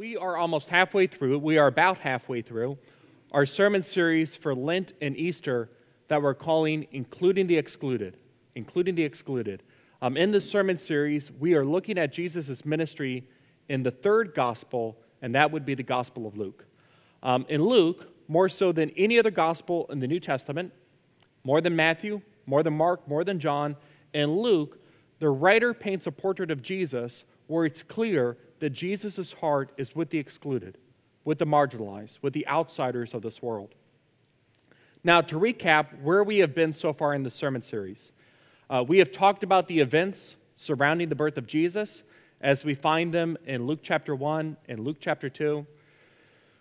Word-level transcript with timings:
we 0.00 0.16
are 0.16 0.38
almost 0.38 0.70
halfway 0.70 1.06
through. 1.06 1.38
We 1.38 1.58
are 1.58 1.66
about 1.66 1.98
halfway 1.98 2.40
through 2.40 2.78
our 3.32 3.44
sermon 3.44 3.82
series 3.82 4.34
for 4.34 4.54
Lent 4.54 4.94
and 5.02 5.14
Easter 5.14 5.68
that 6.08 6.22
we're 6.22 6.32
calling 6.32 6.86
Including 6.92 7.46
the 7.46 7.58
Excluded. 7.58 8.16
Including 8.54 8.94
the 8.94 9.02
Excluded. 9.02 9.62
Um, 10.00 10.16
in 10.16 10.30
this 10.30 10.50
sermon 10.50 10.78
series, 10.78 11.30
we 11.38 11.52
are 11.52 11.66
looking 11.66 11.98
at 11.98 12.14
Jesus' 12.14 12.64
ministry 12.64 13.28
in 13.68 13.82
the 13.82 13.90
third 13.90 14.32
gospel, 14.34 14.96
and 15.20 15.34
that 15.34 15.52
would 15.52 15.66
be 15.66 15.74
the 15.74 15.82
Gospel 15.82 16.26
of 16.26 16.34
Luke. 16.34 16.64
Um, 17.22 17.44
in 17.50 17.62
Luke, 17.62 18.08
more 18.26 18.48
so 18.48 18.72
than 18.72 18.88
any 18.96 19.18
other 19.18 19.30
gospel 19.30 19.86
in 19.90 20.00
the 20.00 20.06
New 20.06 20.18
Testament, 20.18 20.72
more 21.44 21.60
than 21.60 21.76
Matthew, 21.76 22.22
more 22.46 22.62
than 22.62 22.72
Mark, 22.72 23.06
more 23.06 23.22
than 23.22 23.38
John, 23.38 23.76
in 24.14 24.34
Luke, 24.40 24.78
the 25.18 25.28
writer 25.28 25.74
paints 25.74 26.06
a 26.06 26.10
portrait 26.10 26.50
of 26.50 26.62
Jesus 26.62 27.24
where 27.48 27.66
it's 27.66 27.82
clear 27.82 28.38
that 28.60 28.70
Jesus' 28.70 29.32
heart 29.32 29.72
is 29.76 29.94
with 29.94 30.10
the 30.10 30.18
excluded, 30.18 30.78
with 31.24 31.38
the 31.38 31.46
marginalized, 31.46 32.18
with 32.22 32.32
the 32.32 32.46
outsiders 32.46 33.14
of 33.14 33.22
this 33.22 33.42
world. 33.42 33.74
Now, 35.02 35.22
to 35.22 35.36
recap 35.36 36.00
where 36.02 36.22
we 36.22 36.38
have 36.38 36.54
been 36.54 36.74
so 36.74 36.92
far 36.92 37.14
in 37.14 37.22
the 37.22 37.30
sermon 37.30 37.62
series, 37.62 38.12
uh, 38.68 38.84
we 38.86 38.98
have 38.98 39.12
talked 39.12 39.42
about 39.42 39.66
the 39.66 39.80
events 39.80 40.36
surrounding 40.56 41.08
the 41.08 41.14
birth 41.14 41.38
of 41.38 41.46
Jesus 41.46 42.02
as 42.40 42.64
we 42.64 42.74
find 42.74 43.12
them 43.12 43.36
in 43.46 43.66
Luke 43.66 43.80
chapter 43.82 44.14
1 44.14 44.56
and 44.68 44.80
Luke 44.80 44.98
chapter 45.00 45.28
2. 45.28 45.66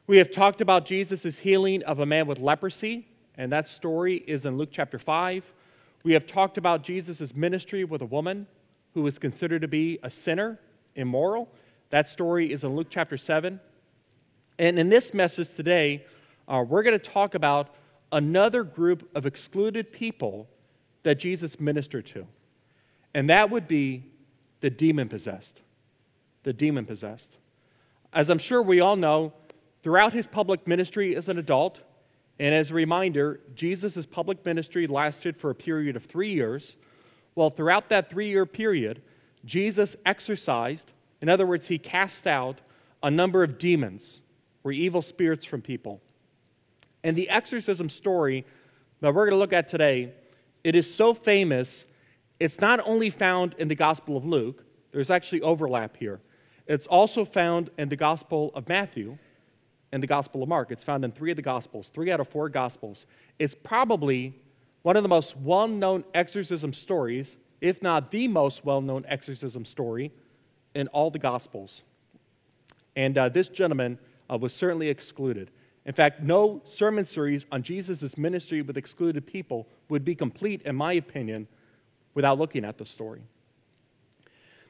We 0.08 0.18
have 0.18 0.32
talked 0.32 0.62
about 0.62 0.86
Jesus' 0.86 1.38
healing 1.38 1.84
of 1.84 2.00
a 2.00 2.06
man 2.06 2.28
with 2.28 2.40
leprosy, 2.40 3.08
and 3.36 3.52
that 3.52 3.68
story 3.68 4.24
is 4.26 4.46
in 4.46 4.58
Luke 4.58 4.70
chapter 4.72 4.98
5. 4.98 5.44
We 6.04 6.14
have 6.14 6.26
talked 6.26 6.58
about 6.58 6.82
Jesus' 6.82 7.36
ministry 7.36 7.84
with 7.84 8.02
a 8.02 8.06
woman 8.06 8.48
who 8.94 9.02
was 9.02 9.20
considered 9.20 9.62
to 9.62 9.68
be 9.68 10.00
a 10.02 10.10
sinner, 10.10 10.60
immoral, 10.96 11.50
that 11.90 12.10
story 12.10 12.52
is 12.52 12.64
in 12.64 12.76
Luke 12.76 12.88
chapter 12.90 13.18
7. 13.18 13.60
And 14.60 14.80
in 14.80 14.90
this 14.90 15.14
message 15.14 15.50
today, 15.56 16.06
uh, 16.48 16.64
we're 16.68 16.84
going 16.84 17.00
to 17.00 17.06
talk 17.06 17.36
about 17.36 17.74
another 18.12 18.64
group 18.64 19.10
of 19.16 19.26
excluded 19.26 19.92
people 19.92 20.48
that 21.04 21.16
Jesus 21.16 21.60
ministered 21.60 22.06
to. 22.08 22.28
And 23.14 23.30
that 23.30 23.50
would 23.50 23.68
be 23.68 24.04
the 24.62 24.70
demon 24.70 25.10
possessed. 25.10 25.62
The 26.44 26.54
demon 26.54 26.86
possessed. 26.86 27.38
As 28.14 28.30
I'm 28.30 28.40
sure 28.40 28.62
we 28.62 28.82
all 28.82 28.96
know, 28.96 29.34
throughout 29.84 30.14
his 30.14 30.28
public 30.28 30.68
ministry 30.68 31.16
as 31.16 31.30
an 31.30 31.38
adult, 31.38 31.80
and 32.40 32.54
as 32.54 32.72
a 32.72 32.74
reminder, 32.74 33.40
Jesus' 33.56 34.06
public 34.06 34.46
ministry 34.46 34.88
lasted 34.88 35.38
for 35.38 35.50
a 35.50 35.56
period 35.56 35.96
of 35.96 36.06
three 36.06 36.34
years. 36.34 36.76
Well, 37.36 37.50
throughout 37.50 37.90
that 37.90 38.10
three 38.10 38.30
year 38.30 38.46
period, 38.46 39.02
Jesus 39.46 39.96
exorcised 40.06 40.92
in 41.22 41.30
other 41.30 41.46
words, 41.46 41.68
he 41.68 41.78
cast 41.78 42.28
out 42.28 42.60
a 43.04 43.12
number 43.12 43.44
of 43.44 43.58
demons 43.58 44.22
or 44.64 44.72
evil 44.72 45.02
spirits 45.02 45.46
from 45.46 45.62
people. 45.62 46.02
And 47.04 47.16
the 47.16 47.30
exorcism 47.30 47.90
story 47.90 48.46
that 49.02 49.14
we're 49.14 49.26
going 49.26 49.36
to 49.36 49.40
look 49.40 49.54
at 49.54 49.70
today, 49.70 50.14
it 50.64 50.76
is 50.76 50.94
so 50.94 51.14
famous, 51.14 51.86
it's 52.40 52.60
not 52.60 52.80
only 52.86 53.10
found 53.10 53.56
in 53.58 53.68
the 53.68 53.76
Gospel 53.76 54.18
of 54.18 54.26
Luke, 54.26 54.64
there's 54.92 55.10
actually 55.10 55.42
overlap 55.42 55.96
here. 55.96 56.20
It's 56.68 56.88
also 56.88 57.26
found 57.26 57.70
in 57.78 57.90
the 57.90 57.96
Gospel 57.96 58.52
of 58.54 58.68
Matthew 58.68 59.18
and 59.92 60.04
the 60.04 60.08
Gospel 60.08 60.44
of 60.44 60.50
Mark. 60.50 60.72
It's 60.72 60.84
found 60.84 61.04
in 61.04 61.12
three 61.12 61.32
of 61.32 61.36
the 61.36 61.42
Gospels, 61.42 61.90
three 61.94 62.12
out 62.12 62.20
of 62.20 62.28
four 62.28 62.50
Gospels. 62.50 63.06
It's 63.40 63.56
probably 63.64 64.36
one 64.84 64.96
of 64.96 65.04
the 65.04 65.10
most 65.10 65.36
well 65.38 65.68
known 65.68 66.04
exorcism 66.14 66.74
stories, 66.74 67.36
if 67.62 67.82
not 67.82 68.12
the 68.12 68.28
most 68.28 68.66
well 68.66 68.82
known 68.82 69.06
exorcism 69.08 69.66
story 69.66 70.12
in 70.76 70.88
all 70.90 71.10
the 71.10 71.20
Gospels. 71.20 71.82
And 72.96 73.18
uh, 73.18 73.30
this 73.30 73.48
gentleman 73.48 73.98
uh, 74.30 74.38
was 74.38 74.54
certainly 74.54 74.90
excluded. 74.90 75.52
In 75.86 75.94
fact, 75.94 76.22
no 76.22 76.62
sermon 76.66 77.06
series 77.06 77.46
on 77.52 77.64
Jesus' 77.64 78.18
ministry 78.18 78.62
with 78.62 78.78
excluded 78.78 79.26
people 79.26 79.68
would 79.90 80.06
be 80.06 80.16
complete, 80.16 80.62
in 80.64 80.76
my 80.76 80.94
opinion, 80.94 81.48
without 82.14 82.38
looking 82.38 82.66
at 82.66 82.78
the 82.78 82.86
story. 82.86 83.22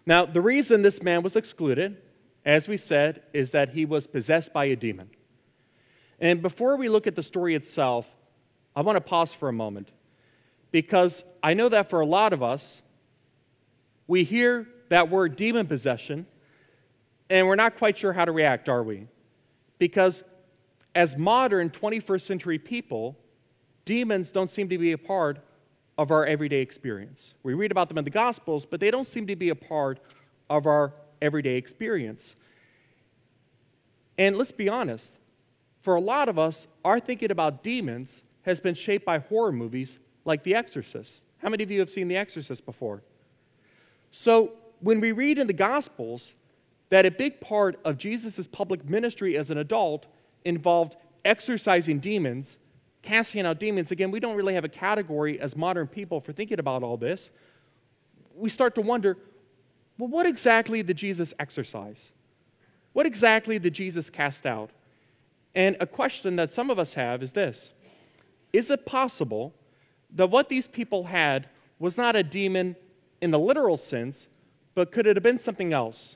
Now, 0.06 0.26
the 0.26 0.42
reason 0.42 0.82
this 0.82 1.02
man 1.02 1.24
was 1.24 1.36
excluded, 1.36 1.98
as 2.46 2.68
we 2.68 2.78
said, 2.78 3.24
is 3.34 3.52
that 3.52 3.70
he 3.70 3.86
was 3.86 4.08
possessed 4.08 4.54
by 4.54 4.66
a 4.66 4.76
demon. 4.76 5.10
And 6.20 6.42
before 6.42 6.76
we 6.76 6.90
look 6.90 7.08
at 7.08 7.16
the 7.16 7.24
story 7.24 7.56
itself, 7.56 8.06
I 8.76 8.82
want 8.82 8.96
to 8.96 9.02
pause 9.02 9.34
for 9.34 9.50
a 9.50 9.54
moment 9.54 9.90
because 10.72 11.24
I 11.42 11.54
know 11.54 11.70
that 11.70 11.90
for 11.90 12.02
a 12.02 12.06
lot 12.06 12.34
of 12.34 12.44
us, 12.44 12.82
we 14.08 14.24
hear 14.24 14.68
that 14.90 15.10
word 15.10 15.36
demon 15.36 15.68
possession, 15.68 16.26
and 17.30 17.48
we're 17.48 17.56
not 17.56 17.78
quite 17.78 17.98
sure 17.98 18.14
how 18.14 18.26
to 18.26 18.32
react, 18.32 18.70
are 18.70 18.84
we? 18.84 19.08
Because 19.78 20.24
as 20.96 21.16
modern 21.16 21.70
21st 21.70 22.22
century 22.22 22.60
people, 22.60 23.16
demons 23.86 24.32
don't 24.32 24.52
seem 24.52 24.70
to 24.70 24.78
be 24.78 24.92
a 24.92 24.98
part 24.98 25.40
of 25.98 26.12
our 26.12 26.26
everyday 26.26 26.62
experience. 26.62 27.34
We 27.44 27.54
read 27.54 27.72
about 27.72 27.88
them 27.88 27.98
in 27.98 28.04
the 28.04 28.10
Gospels, 28.10 28.66
but 28.66 28.80
they 28.80 28.90
don't 28.92 29.08
seem 29.08 29.28
to 29.28 29.36
be 29.36 29.50
a 29.50 29.56
part 29.56 30.00
of 30.50 30.66
our 30.66 30.94
everyday 31.22 31.56
experience. 31.56 32.36
And 34.18 34.38
let's 34.38 34.52
be 34.52 34.70
honest, 34.70 35.12
for 35.82 35.96
a 35.96 36.02
lot 36.02 36.30
of 36.30 36.40
us, 36.40 36.68
our 36.84 37.00
thinking 37.00 37.32
about 37.32 37.64
demons 37.64 38.10
has 38.44 38.60
been 38.60 38.76
shaped 38.76 39.06
by 39.06 39.20
horror 39.20 39.52
movies 39.52 39.98
like 40.26 40.44
The 40.44 40.56
Exorcist. 40.56 41.12
How 41.38 41.50
many 41.50 41.64
of 41.64 41.72
you 41.72 41.80
have 41.80 41.90
seen 41.90 42.08
The 42.08 42.18
Exorcist 42.18 42.66
before? 42.66 43.02
So, 44.12 44.54
when 44.82 45.00
we 45.00 45.12
read 45.12 45.38
in 45.38 45.48
the 45.48 45.54
Gospels 45.54 46.34
that 46.90 47.06
a 47.06 47.12
big 47.12 47.40
part 47.40 47.80
of 47.86 47.98
Jesus' 47.98 48.48
public 48.48 48.88
ministry 48.90 49.38
as 49.38 49.50
an 49.50 49.58
adult 49.58 50.06
involved 50.46 50.96
exorcising 51.26 52.00
demons, 52.00 52.58
casting 53.02 53.46
out 53.46 53.60
demons, 53.60 53.92
again, 53.92 54.12
we 54.12 54.20
don't 54.20 54.36
really 54.36 54.54
have 54.54 54.66
a 54.66 54.70
category 54.70 55.40
as 55.40 55.56
modern 55.56 55.88
people 55.88 56.20
for 56.20 56.34
thinking 56.34 56.60
about 56.60 56.84
all 56.84 56.98
this. 56.98 57.30
We 58.36 58.50
start 58.50 58.76
to 58.76 58.82
wonder 58.82 59.18
well, 59.98 60.08
what 60.08 60.26
exactly 60.26 60.82
did 60.82 60.96
Jesus 60.96 61.34
exorcise? 61.40 62.12
What 62.94 63.06
exactly 63.06 63.60
did 63.60 63.74
Jesus 63.74 64.10
cast 64.10 64.46
out? 64.46 64.70
And 65.54 65.76
a 65.82 65.86
question 65.86 66.38
that 66.38 66.54
some 66.54 66.70
of 66.70 66.80
us 66.80 66.94
have 66.94 67.22
is 67.22 67.34
this 67.34 67.74
Is 68.54 68.70
it 68.70 68.86
possible 68.86 69.54
that 70.16 70.28
what 70.28 70.50
these 70.50 70.68
people 70.68 71.04
had 71.04 71.50
was 71.80 71.98
not 71.98 72.16
a 72.16 72.24
demon 72.24 72.76
in 73.22 73.32
the 73.32 73.40
literal 73.40 73.78
sense, 73.78 74.28
but 74.76 74.92
could 74.92 75.08
it 75.08 75.16
have 75.16 75.24
been 75.24 75.40
something 75.40 75.74
else? 75.74 76.16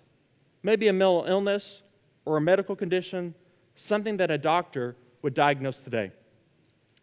Maybe 0.61 0.87
a 0.87 0.93
mental 0.93 1.25
illness 1.27 1.81
or 2.25 2.37
a 2.37 2.41
medical 2.41 2.75
condition, 2.75 3.33
something 3.75 4.17
that 4.17 4.31
a 4.31 4.37
doctor 4.37 4.95
would 5.21 5.33
diagnose 5.33 5.77
today. 5.77 6.11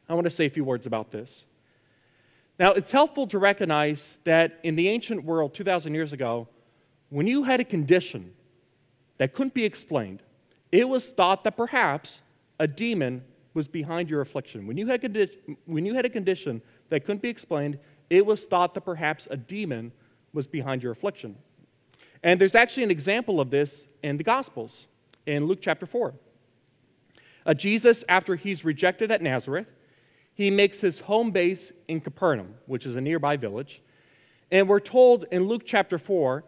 I 0.09 0.15
want 0.15 0.25
to 0.25 0.31
say 0.31 0.47
a 0.47 0.51
few 0.51 0.65
words 0.65 0.87
about 0.87 1.11
this. 1.11 1.45
Now, 2.59 2.73
it's 2.73 2.91
helpful 2.91 3.27
to 3.29 3.39
recognize 3.39 4.19
that 4.25 4.61
in 4.63 4.77
the 4.77 4.89
ancient 4.89 5.25
world 5.25 5.55
2,000 5.55 5.95
years 5.95 6.13
ago, 6.13 6.47
when 7.09 7.27
you 7.27 7.43
had 7.43 7.61
a 7.61 7.65
condition 7.65 8.33
that 9.19 9.33
couldn't 9.33 9.55
be 9.55 9.65
explained, 9.65 10.23
it 10.71 10.89
was 10.89 11.05
thought 11.07 11.45
that 11.45 11.57
perhaps 11.57 12.21
a 12.59 12.67
demon 12.67 13.23
was 13.55 13.67
behind 13.67 14.09
your 14.09 14.21
affliction. 14.21 14.67
When 14.67 14.77
you 14.77 14.87
had, 14.87 15.01
condi- 15.01 15.57
when 15.67 15.87
you 15.87 15.95
had 15.95 16.05
a 16.05 16.11
condition 16.11 16.63
that 16.91 17.05
couldn't 17.05 17.23
be 17.23 17.29
explained, 17.29 17.79
it 18.09 18.25
was 18.25 18.43
thought 18.43 18.75
that 18.75 18.83
perhaps 18.83 19.27
a 19.31 19.37
demon 19.37 19.93
was 20.33 20.47
behind 20.47 20.83
your 20.83 20.93
affliction. 20.93 21.37
And 22.23 22.41
there's 22.41 22.55
actually 22.55 22.85
an 22.85 22.91
example 22.91 23.41
of 23.41 23.51
this 23.51 23.85
in 24.03 24.17
the 24.17 24.25
Gospels, 24.25 24.87
in 25.27 25.47
Luke 25.47 25.61
chapter 25.61 25.87
4. 25.87 26.15
Uh, 27.47 27.55
Jesus, 27.55 28.05
after 28.09 28.37
he's 28.37 28.65
rejected 28.65 29.11
at 29.11 29.23
Nazareth, 29.23 29.67
he 30.35 30.51
makes 30.51 30.81
his 30.81 31.01
home 31.01 31.31
base 31.31 31.73
in 31.89 32.01
Capernaum, 32.01 32.55
which 32.67 32.87
is 32.87 32.97
a 32.97 33.01
nearby 33.01 33.37
village. 33.37 33.83
And 34.51 34.69
we're 34.69 34.81
told 34.81 35.27
in 35.31 35.49
Luke 35.49 35.63
chapter 35.65 35.99
4 35.99 36.45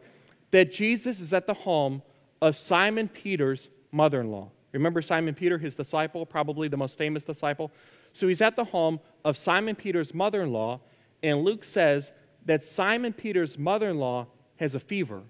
that 0.50 0.73
Jesus 0.73 1.20
is 1.20 1.32
at 1.32 1.46
the 1.46 1.55
home 1.55 2.02
of 2.40 2.56
Simon 2.56 3.08
Peter's 3.08 3.69
mother 3.90 4.20
in 4.20 4.31
law. 4.31 4.50
Remember 4.73 5.02
Simon 5.02 5.34
Peter, 5.34 5.58
his 5.58 5.75
disciple, 5.75 6.25
probably 6.25 6.69
the 6.69 6.76
most 6.76 6.96
famous 6.96 7.23
disciple? 7.23 7.70
So 8.12 8.29
he's 8.29 8.40
at 8.40 8.56
the 8.56 8.64
home 8.64 9.00
of 9.25 9.37
Simon 9.37 9.75
Peter's 9.75 10.14
mother 10.14 10.43
in 10.43 10.52
law, 10.52 10.81
and 11.23 11.44
Luke 11.44 11.64
says 11.64 12.11
that 12.47 12.65
Simon 12.65 13.12
Peter's 13.12 13.59
mother 13.59 13.91
in 13.91 13.99
law 13.99 14.27
has 14.56 14.75
a 14.75 14.81
fever, 14.81 15.23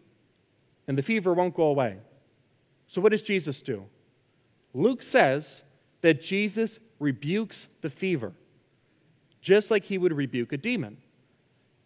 and 0.86 0.96
the 0.96 1.02
fever 1.02 1.34
won't 1.34 1.54
go 1.54 1.64
away. 1.64 1.96
So, 2.86 3.00
what 3.00 3.12
does 3.12 3.22
Jesus 3.22 3.62
do? 3.62 3.84
Luke 4.74 5.02
says 5.02 5.62
that 6.00 6.22
Jesus 6.22 6.78
rebukes 6.98 7.66
the 7.80 7.90
fever, 7.90 8.32
just 9.40 9.70
like 9.70 9.84
he 9.84 9.98
would 9.98 10.12
rebuke 10.12 10.52
a 10.52 10.56
demon, 10.56 10.96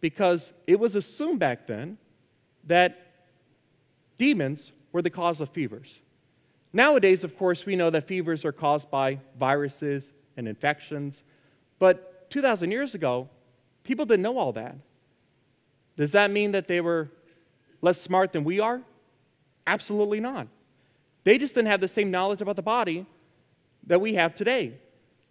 because 0.00 0.52
it 0.67 0.78
was 0.78 0.94
assumed 0.94 1.38
back 1.38 1.67
then 1.67 1.99
that 2.64 2.99
demons 4.19 4.73
were 4.93 5.02
the 5.02 5.11
cause 5.11 5.40
of 5.40 5.50
fevers. 5.50 6.00
Nowadays, 6.73 7.25
of 7.25 7.37
course, 7.38 7.64
we 7.64 7.76
know 7.76 7.90
that 7.90 8.06
fevers 8.06 8.44
are 8.44 8.52
caused 8.52 8.90
by 8.90 9.19
viruses 9.38 10.05
and 10.37 10.46
infections, 10.46 11.23
but 11.78 12.31
2,000 12.31 12.70
years 12.70 12.94
ago, 12.94 13.28
people 13.84 14.05
didn't 14.05 14.23
know 14.23 14.38
all 14.38 14.52
that. 14.52 14.76
Does 15.96 16.12
that 16.12 16.31
mean 16.31 16.52
that 16.52 16.69
they 16.69 16.81
were 16.81 17.08
less 17.81 18.00
smart 18.00 18.32
than 18.32 18.44
we 18.44 18.60
are? 18.60 18.81
Absolutely 19.66 20.20
not. 20.20 20.46
They 21.25 21.38
just 21.38 21.54
didn't 21.54 21.69
have 21.69 21.81
the 21.81 21.88
same 21.88 22.10
knowledge 22.10 22.40
about 22.40 22.56
the 22.56 22.62
body 22.62 23.06
that 23.87 24.00
we 24.00 24.14
have 24.14 24.34
today. 24.34 24.75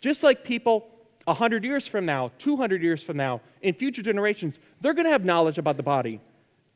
Just 0.02 0.24
like 0.24 0.44
people 0.44 0.88
100 1.26 1.64
years 1.64 1.88
from 1.88 2.06
now, 2.06 2.32
200 2.40 2.82
years 2.82 3.02
from 3.02 3.18
now, 3.18 3.42
in 3.62 3.74
future 3.74 4.02
generations, 4.02 4.56
they're 4.82 4.94
going 4.94 5.06
to 5.06 5.12
have 5.12 5.26
knowledge 5.26 5.58
about 5.58 5.78
the 5.78 5.84
body 5.84 6.20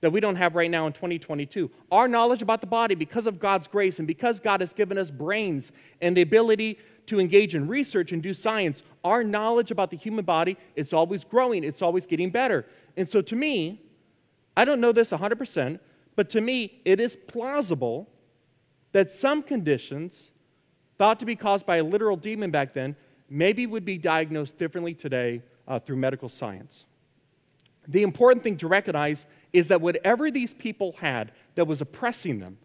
that 0.01 0.11
we 0.11 0.19
don't 0.19 0.35
have 0.35 0.55
right 0.55 0.71
now 0.71 0.87
in 0.87 0.93
2022. 0.93 1.69
Our 1.91 2.07
knowledge 2.07 2.41
about 2.41 2.61
the 2.61 2.67
body, 2.67 2.95
because 2.95 3.27
of 3.27 3.39
God's 3.39 3.67
grace 3.67 3.99
and 3.99 4.07
because 4.07 4.39
God 4.39 4.61
has 4.61 4.73
given 4.73 4.97
us 4.97 5.11
brains 5.11 5.71
and 6.01 6.15
the 6.15 6.21
ability 6.21 6.77
to 7.07 7.19
engage 7.19 7.55
in 7.55 7.67
research 7.67 8.11
and 8.11 8.21
do 8.21 8.33
science, 8.33 8.81
our 9.03 9.23
knowledge 9.23 9.71
about 9.71 9.91
the 9.91 9.97
human 9.97 10.23
body, 10.23 10.57
it's 10.75 10.93
always 10.93 11.23
growing, 11.23 11.63
it's 11.63 11.81
always 11.81 12.05
getting 12.05 12.29
better. 12.29 12.65
And 12.97 13.09
so 13.09 13.21
to 13.21 13.35
me, 13.35 13.81
I 14.55 14.65
don't 14.65 14.79
know 14.79 14.91
this 14.91 15.09
100%, 15.09 15.79
but 16.15 16.29
to 16.29 16.41
me, 16.41 16.81
it 16.85 16.99
is 16.99 17.17
plausible 17.27 18.07
that 18.91 19.11
some 19.11 19.41
conditions 19.41 20.31
thought 20.97 21.19
to 21.19 21.25
be 21.25 21.35
caused 21.35 21.65
by 21.65 21.77
a 21.77 21.83
literal 21.83 22.17
demon 22.17 22.51
back 22.51 22.73
then 22.73 22.95
maybe 23.29 23.67
would 23.67 23.85
be 23.85 23.97
diagnosed 23.97 24.57
differently 24.57 24.93
today 24.93 25.41
uh, 25.67 25.79
through 25.79 25.95
medical 25.95 26.29
science. 26.29 26.85
The 27.87 28.03
important 28.03 28.43
thing 28.43 28.57
to 28.57 28.67
recognize 28.67 29.25
is 29.53 29.67
that 29.67 29.81
whatever 29.81 30.31
these 30.31 30.53
people 30.53 30.95
had 30.99 31.31
that 31.55 31.65
was 31.65 31.81
oppressing 31.81 32.39
them, 32.39 32.57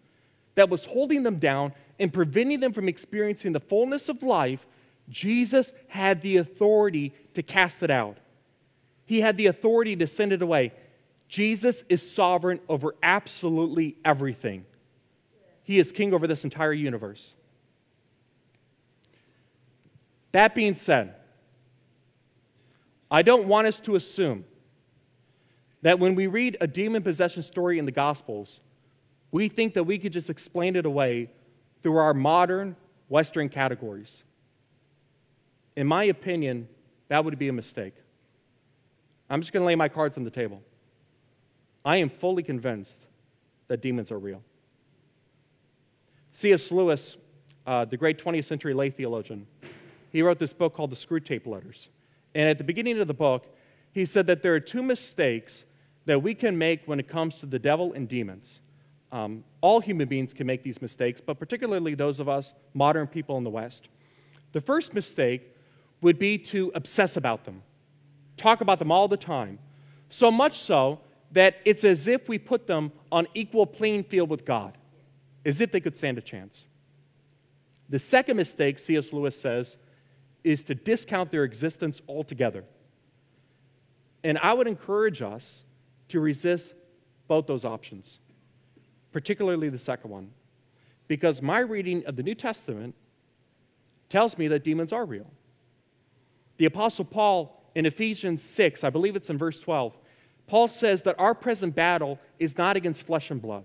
that 0.54 0.68
was 0.68 0.84
holding 0.84 1.22
them 1.22 1.38
down 1.38 1.72
and 1.98 2.12
preventing 2.12 2.60
them 2.60 2.72
from 2.72 2.88
experiencing 2.88 3.52
the 3.52 3.60
fullness 3.60 4.08
of 4.08 4.22
life, 4.22 4.66
Jesus 5.08 5.72
had 5.88 6.22
the 6.22 6.38
authority 6.38 7.12
to 7.34 7.42
cast 7.42 7.82
it 7.82 7.90
out. 7.90 8.18
He 9.06 9.20
had 9.20 9.36
the 9.36 9.46
authority 9.46 9.96
to 9.96 10.06
send 10.06 10.32
it 10.32 10.42
away. 10.42 10.72
Jesus 11.28 11.82
is 11.88 12.08
sovereign 12.08 12.60
over 12.68 12.94
absolutely 13.02 13.96
everything. 14.04 14.64
He 15.64 15.78
is 15.78 15.90
king 15.92 16.14
over 16.14 16.26
this 16.26 16.44
entire 16.44 16.72
universe. 16.72 17.32
That 20.32 20.54
being 20.54 20.74
said, 20.74 21.14
I 23.10 23.22
don't 23.22 23.46
want 23.46 23.66
us 23.66 23.78
to 23.80 23.94
assume 23.94 24.44
that 25.84 25.98
when 25.98 26.14
we 26.14 26.26
read 26.26 26.56
a 26.62 26.66
demon 26.66 27.02
possession 27.02 27.42
story 27.42 27.78
in 27.78 27.84
the 27.84 27.92
Gospels, 27.92 28.60
we 29.30 29.50
think 29.50 29.74
that 29.74 29.84
we 29.84 29.98
could 29.98 30.14
just 30.14 30.30
explain 30.30 30.76
it 30.76 30.86
away 30.86 31.30
through 31.82 31.98
our 31.98 32.14
modern 32.14 32.74
Western 33.10 33.50
categories. 33.50 34.22
In 35.76 35.86
my 35.86 36.04
opinion, 36.04 36.68
that 37.08 37.22
would 37.22 37.38
be 37.38 37.48
a 37.48 37.52
mistake. 37.52 37.92
I'm 39.28 39.42
just 39.42 39.52
going 39.52 39.60
to 39.60 39.66
lay 39.66 39.74
my 39.74 39.90
cards 39.90 40.16
on 40.16 40.24
the 40.24 40.30
table. 40.30 40.62
I 41.84 41.98
am 41.98 42.08
fully 42.08 42.42
convinced 42.42 42.96
that 43.68 43.82
demons 43.82 44.10
are 44.10 44.18
real. 44.18 44.42
C.S. 46.32 46.70
Lewis, 46.70 47.18
uh, 47.66 47.84
the 47.84 47.98
great 47.98 48.24
20th 48.24 48.46
century 48.46 48.72
lay 48.72 48.88
theologian, 48.88 49.46
he 50.10 50.22
wrote 50.22 50.38
this 50.38 50.54
book 50.54 50.74
called 50.74 50.90
The 50.90 50.96
Screwtape 50.96 51.46
Letters. 51.46 51.88
And 52.34 52.48
at 52.48 52.56
the 52.56 52.64
beginning 52.64 52.98
of 53.00 53.06
the 53.06 53.14
book, 53.14 53.44
he 53.92 54.06
said 54.06 54.26
that 54.28 54.42
there 54.42 54.54
are 54.54 54.60
two 54.60 54.82
mistakes 54.82 55.64
that 56.06 56.22
we 56.22 56.34
can 56.34 56.56
make 56.56 56.82
when 56.86 57.00
it 57.00 57.08
comes 57.08 57.36
to 57.36 57.46
the 57.46 57.58
devil 57.58 57.92
and 57.92 58.08
demons. 58.08 58.60
Um, 59.12 59.44
all 59.60 59.80
human 59.80 60.08
beings 60.08 60.32
can 60.32 60.46
make 60.46 60.62
these 60.62 60.82
mistakes, 60.82 61.20
but 61.24 61.38
particularly 61.38 61.94
those 61.94 62.20
of 62.20 62.28
us 62.28 62.52
modern 62.74 63.06
people 63.06 63.36
in 63.38 63.44
the 63.44 63.50
West. 63.50 63.88
The 64.52 64.60
first 64.60 64.92
mistake 64.92 65.42
would 66.00 66.18
be 66.18 66.36
to 66.38 66.72
obsess 66.74 67.16
about 67.16 67.44
them, 67.44 67.62
talk 68.36 68.60
about 68.60 68.78
them 68.78 68.90
all 68.90 69.08
the 69.08 69.16
time, 69.16 69.58
so 70.10 70.30
much 70.30 70.60
so 70.60 71.00
that 71.32 71.56
it's 71.64 71.84
as 71.84 72.06
if 72.06 72.28
we 72.28 72.38
put 72.38 72.66
them 72.66 72.92
on 73.10 73.26
equal 73.34 73.66
playing 73.66 74.04
field 74.04 74.30
with 74.30 74.44
God, 74.44 74.76
as 75.44 75.60
if 75.60 75.72
they 75.72 75.80
could 75.80 75.96
stand 75.96 76.18
a 76.18 76.20
chance. 76.20 76.64
The 77.88 77.98
second 77.98 78.36
mistake, 78.36 78.78
C.S. 78.78 79.12
Lewis 79.12 79.38
says, 79.40 79.76
is 80.42 80.62
to 80.64 80.74
discount 80.74 81.30
their 81.30 81.44
existence 81.44 82.00
altogether. 82.08 82.64
And 84.22 84.38
I 84.38 84.52
would 84.52 84.66
encourage 84.66 85.22
us 85.22 85.63
to 86.08 86.20
resist 86.20 86.74
both 87.28 87.46
those 87.46 87.64
options, 87.64 88.18
particularly 89.12 89.68
the 89.68 89.78
second 89.78 90.10
one, 90.10 90.30
because 91.08 91.42
my 91.42 91.60
reading 91.60 92.04
of 92.06 92.16
the 92.16 92.22
New 92.22 92.34
Testament 92.34 92.94
tells 94.10 94.36
me 94.38 94.48
that 94.48 94.64
demons 94.64 94.92
are 94.92 95.04
real. 95.04 95.26
The 96.56 96.66
Apostle 96.66 97.04
Paul 97.04 97.60
in 97.74 97.86
Ephesians 97.86 98.42
6, 98.42 98.84
I 98.84 98.90
believe 98.90 99.16
it's 99.16 99.30
in 99.30 99.38
verse 99.38 99.58
12, 99.58 99.96
Paul 100.46 100.68
says 100.68 101.02
that 101.02 101.18
our 101.18 101.34
present 101.34 101.74
battle 101.74 102.18
is 102.38 102.56
not 102.56 102.76
against 102.76 103.02
flesh 103.02 103.30
and 103.30 103.40
blood. 103.40 103.64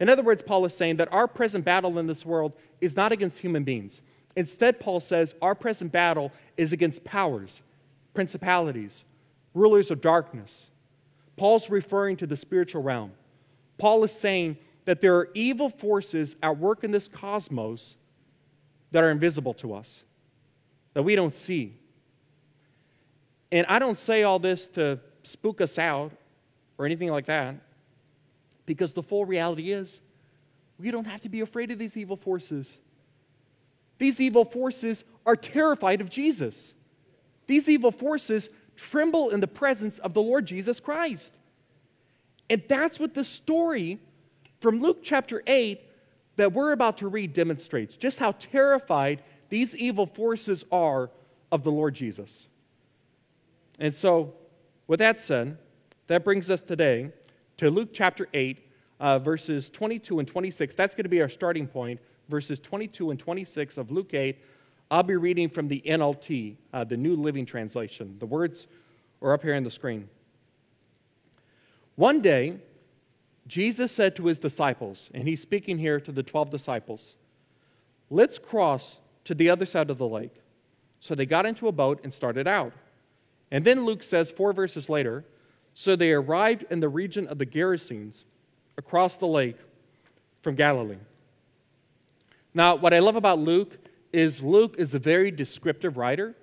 In 0.00 0.08
other 0.08 0.22
words, 0.22 0.42
Paul 0.44 0.64
is 0.64 0.74
saying 0.74 0.96
that 0.96 1.12
our 1.12 1.28
present 1.28 1.64
battle 1.64 1.98
in 1.98 2.06
this 2.06 2.24
world 2.24 2.52
is 2.80 2.96
not 2.96 3.12
against 3.12 3.38
human 3.38 3.64
beings. 3.64 4.00
Instead, 4.36 4.80
Paul 4.80 5.00
says 5.00 5.34
our 5.42 5.54
present 5.54 5.92
battle 5.92 6.32
is 6.56 6.72
against 6.72 7.04
powers, 7.04 7.60
principalities, 8.14 9.04
rulers 9.54 9.90
of 9.90 10.00
darkness, 10.00 10.66
Paul's 11.36 11.70
referring 11.70 12.16
to 12.18 12.26
the 12.26 12.36
spiritual 12.36 12.82
realm. 12.82 13.12
Paul 13.78 14.04
is 14.04 14.12
saying 14.12 14.58
that 14.84 15.00
there 15.00 15.16
are 15.16 15.28
evil 15.34 15.70
forces 15.70 16.36
at 16.42 16.58
work 16.58 16.84
in 16.84 16.90
this 16.90 17.08
cosmos 17.08 17.96
that 18.90 19.02
are 19.02 19.10
invisible 19.10 19.54
to 19.54 19.74
us, 19.74 19.88
that 20.94 21.02
we 21.02 21.14
don't 21.16 21.34
see. 21.34 21.74
And 23.50 23.66
I 23.68 23.78
don't 23.78 23.98
say 23.98 24.22
all 24.22 24.38
this 24.38 24.66
to 24.68 24.98
spook 25.22 25.60
us 25.60 25.78
out 25.78 26.12
or 26.78 26.86
anything 26.86 27.10
like 27.10 27.26
that, 27.26 27.56
because 28.66 28.92
the 28.92 29.02
full 29.02 29.24
reality 29.24 29.72
is 29.72 30.00
we 30.78 30.90
don't 30.90 31.04
have 31.04 31.20
to 31.22 31.28
be 31.28 31.40
afraid 31.40 31.70
of 31.70 31.78
these 31.78 31.96
evil 31.96 32.16
forces. 32.16 32.76
These 33.98 34.20
evil 34.20 34.44
forces 34.44 35.04
are 35.24 35.36
terrified 35.36 36.00
of 36.00 36.10
Jesus. 36.10 36.74
These 37.46 37.68
evil 37.68 37.92
forces 37.92 38.48
tremble 38.90 39.30
in 39.30 39.40
the 39.40 39.46
presence 39.46 39.98
of 39.98 40.14
the 40.14 40.22
Lord 40.22 40.46
Jesus 40.46 40.80
Christ. 40.80 41.30
And 42.50 42.62
that's 42.68 42.98
what 42.98 43.14
the 43.14 43.24
story 43.24 43.98
from 44.60 44.80
Luke 44.80 44.98
chapter 45.02 45.42
8 45.46 45.80
that 46.36 46.52
we're 46.52 46.72
about 46.72 46.98
to 46.98 47.08
read 47.08 47.34
demonstrates 47.34 47.96
just 47.96 48.18
how 48.18 48.32
terrified 48.32 49.22
these 49.48 49.74
evil 49.76 50.06
forces 50.06 50.64
are 50.72 51.10
of 51.50 51.62
the 51.62 51.70
Lord 51.70 51.94
Jesus. 51.94 52.46
And 53.78 53.94
so, 53.94 54.34
with 54.86 55.00
that 55.00 55.20
said, 55.20 55.58
that 56.06 56.24
brings 56.24 56.50
us 56.50 56.60
today 56.60 57.10
to 57.58 57.70
Luke 57.70 57.90
chapter 57.92 58.28
8, 58.32 58.58
uh, 59.00 59.18
verses 59.18 59.70
22 59.70 60.18
and 60.18 60.28
26. 60.28 60.74
That's 60.74 60.94
going 60.94 61.04
to 61.04 61.10
be 61.10 61.20
our 61.20 61.28
starting 61.28 61.66
point, 61.66 62.00
verses 62.28 62.60
22 62.60 63.10
and 63.10 63.18
26 63.18 63.76
of 63.76 63.90
Luke 63.90 64.14
8 64.14 64.38
I'll 64.92 65.02
be 65.02 65.16
reading 65.16 65.48
from 65.48 65.68
the 65.68 65.82
NLT, 65.86 66.56
uh, 66.74 66.84
the 66.84 66.98
New 66.98 67.16
Living 67.16 67.46
Translation. 67.46 68.16
The 68.18 68.26
words 68.26 68.66
are 69.22 69.32
up 69.32 69.42
here 69.42 69.54
on 69.54 69.64
the 69.64 69.70
screen. 69.70 70.06
One 71.96 72.20
day, 72.20 72.58
Jesus 73.46 73.90
said 73.90 74.14
to 74.16 74.26
his 74.26 74.36
disciples, 74.36 75.08
and 75.14 75.26
he's 75.26 75.40
speaking 75.40 75.78
here 75.78 75.98
to 75.98 76.12
the 76.12 76.22
12 76.22 76.50
disciples, 76.50 77.14
Let's 78.10 78.38
cross 78.38 78.98
to 79.24 79.34
the 79.34 79.48
other 79.48 79.64
side 79.64 79.88
of 79.88 79.96
the 79.96 80.06
lake. 80.06 80.34
So 81.00 81.14
they 81.14 81.24
got 81.24 81.46
into 81.46 81.68
a 81.68 81.72
boat 81.72 82.00
and 82.04 82.12
started 82.12 82.46
out. 82.46 82.74
And 83.50 83.64
then 83.64 83.86
Luke 83.86 84.02
says, 84.02 84.30
four 84.30 84.52
verses 84.52 84.90
later, 84.90 85.24
so 85.72 85.96
they 85.96 86.12
arrived 86.12 86.66
in 86.68 86.80
the 86.80 86.90
region 86.90 87.26
of 87.28 87.38
the 87.38 87.46
Gerasenes 87.46 88.24
across 88.76 89.16
the 89.16 89.26
lake 89.26 89.56
from 90.42 90.54
Galilee. 90.54 90.98
Now, 92.52 92.74
what 92.74 92.92
I 92.92 92.98
love 92.98 93.16
about 93.16 93.38
Luke 93.38 93.78
is 94.12 94.40
Luke 94.42 94.76
is 94.78 94.94
a 94.94 94.98
very 94.98 95.30
descriptive 95.30 95.96
writer. 95.96 96.34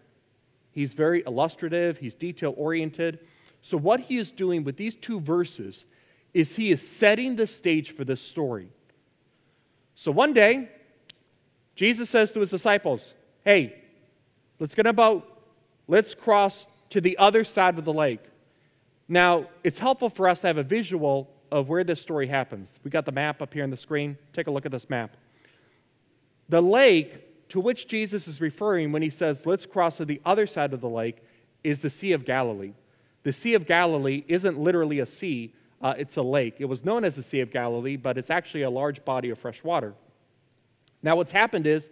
He's 0.72 0.94
very 0.94 1.24
illustrative, 1.26 1.98
he's 1.98 2.14
detail 2.14 2.54
oriented. 2.58 3.20
So, 3.62 3.78
what 3.78 4.00
he 4.00 4.18
is 4.18 4.32
doing 4.32 4.64
with 4.64 4.78
these 4.78 4.96
two 4.96 5.20
verses 5.20 5.84
is 6.34 6.56
he 6.56 6.72
is 6.72 6.88
setting 6.88 7.36
the 7.36 7.48
stage 7.48 7.96
for 7.96 8.06
this 8.06 8.22
story. 8.22 8.70
So, 9.96 10.12
one 10.12 10.34
day, 10.34 10.70
Jesus 11.76 12.10
says 12.10 12.32
to 12.32 12.40
his 12.40 12.50
disciples, 12.50 13.14
Hey, 13.44 13.82
let's 14.60 14.76
get 14.76 14.86
a 14.86 14.94
boat, 14.94 15.26
let's 15.88 16.14
cross 16.14 16.66
to 16.92 17.02
the 17.02 17.18
other 17.18 17.44
side 17.44 17.78
of 17.78 17.86
the 17.86 17.94
lake. 17.94 18.22
Now, 19.08 19.48
it's 19.64 19.80
helpful 19.80 20.10
for 20.10 20.30
us 20.30 20.40
to 20.42 20.48
have 20.48 20.58
a 20.58 20.64
visual 20.64 21.30
of 21.52 21.68
where 21.68 21.84
this 21.84 22.00
story 22.00 22.28
happens. 22.28 22.70
We 22.84 22.92
got 22.92 23.06
the 23.06 23.12
map 23.12 23.42
up 23.42 23.54
here 23.54 23.64
on 23.64 23.72
the 23.72 23.78
screen. 23.78 24.18
Take 24.34 24.48
a 24.48 24.52
look 24.52 24.66
at 24.66 24.72
this 24.72 24.90
map. 24.90 25.16
The 26.50 26.62
lake 26.62 27.29
to 27.50 27.60
which 27.60 27.88
Jesus 27.88 28.28
is 28.28 28.40
referring 28.42 28.92
when 28.92 29.02
he 29.02 29.10
says, 29.10 29.46
let's 29.46 29.66
cross 29.66 29.98
to 29.98 30.06
the 30.06 30.22
other 30.26 30.48
side 30.48 30.74
of 30.74 30.82
the 30.82 30.90
lake, 30.90 31.18
is 31.64 31.80
the 31.80 31.90
Sea 31.90 32.14
of 32.14 32.26
Galilee. 32.26 32.74
The 33.24 33.34
Sea 33.34 33.56
of 33.56 33.66
Galilee 33.66 34.24
isn't 34.28 34.60
literally 34.60 35.00
a 35.00 35.06
sea, 35.06 35.54
uh, 35.82 35.94
it's 35.98 36.16
a 36.18 36.22
lake. 36.22 36.56
It 36.60 36.66
was 36.66 36.86
known 36.86 37.04
as 37.04 37.16
the 37.16 37.24
Sea 37.24 37.42
of 37.42 37.52
Galilee, 37.52 37.98
but 37.98 38.18
it's 38.18 38.30
actually 38.30 38.62
a 38.62 38.70
large 38.70 39.04
body 39.04 39.30
of 39.30 39.40
fresh 39.40 39.64
water. 39.64 39.94
Now, 41.02 41.16
what's 41.16 41.32
happened 41.32 41.68
is 41.68 41.90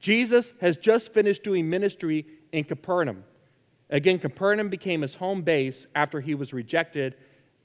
Jesus 0.00 0.52
has 0.60 0.76
just 0.76 1.12
finished 1.12 1.42
doing 1.42 1.68
ministry 1.68 2.26
in 2.52 2.64
Capernaum. 2.64 3.24
Again, 3.90 4.18
Capernaum 4.18 4.68
became 4.68 5.02
his 5.02 5.14
home 5.14 5.42
base 5.42 5.86
after 5.94 6.20
he 6.20 6.34
was 6.34 6.52
rejected 6.52 7.14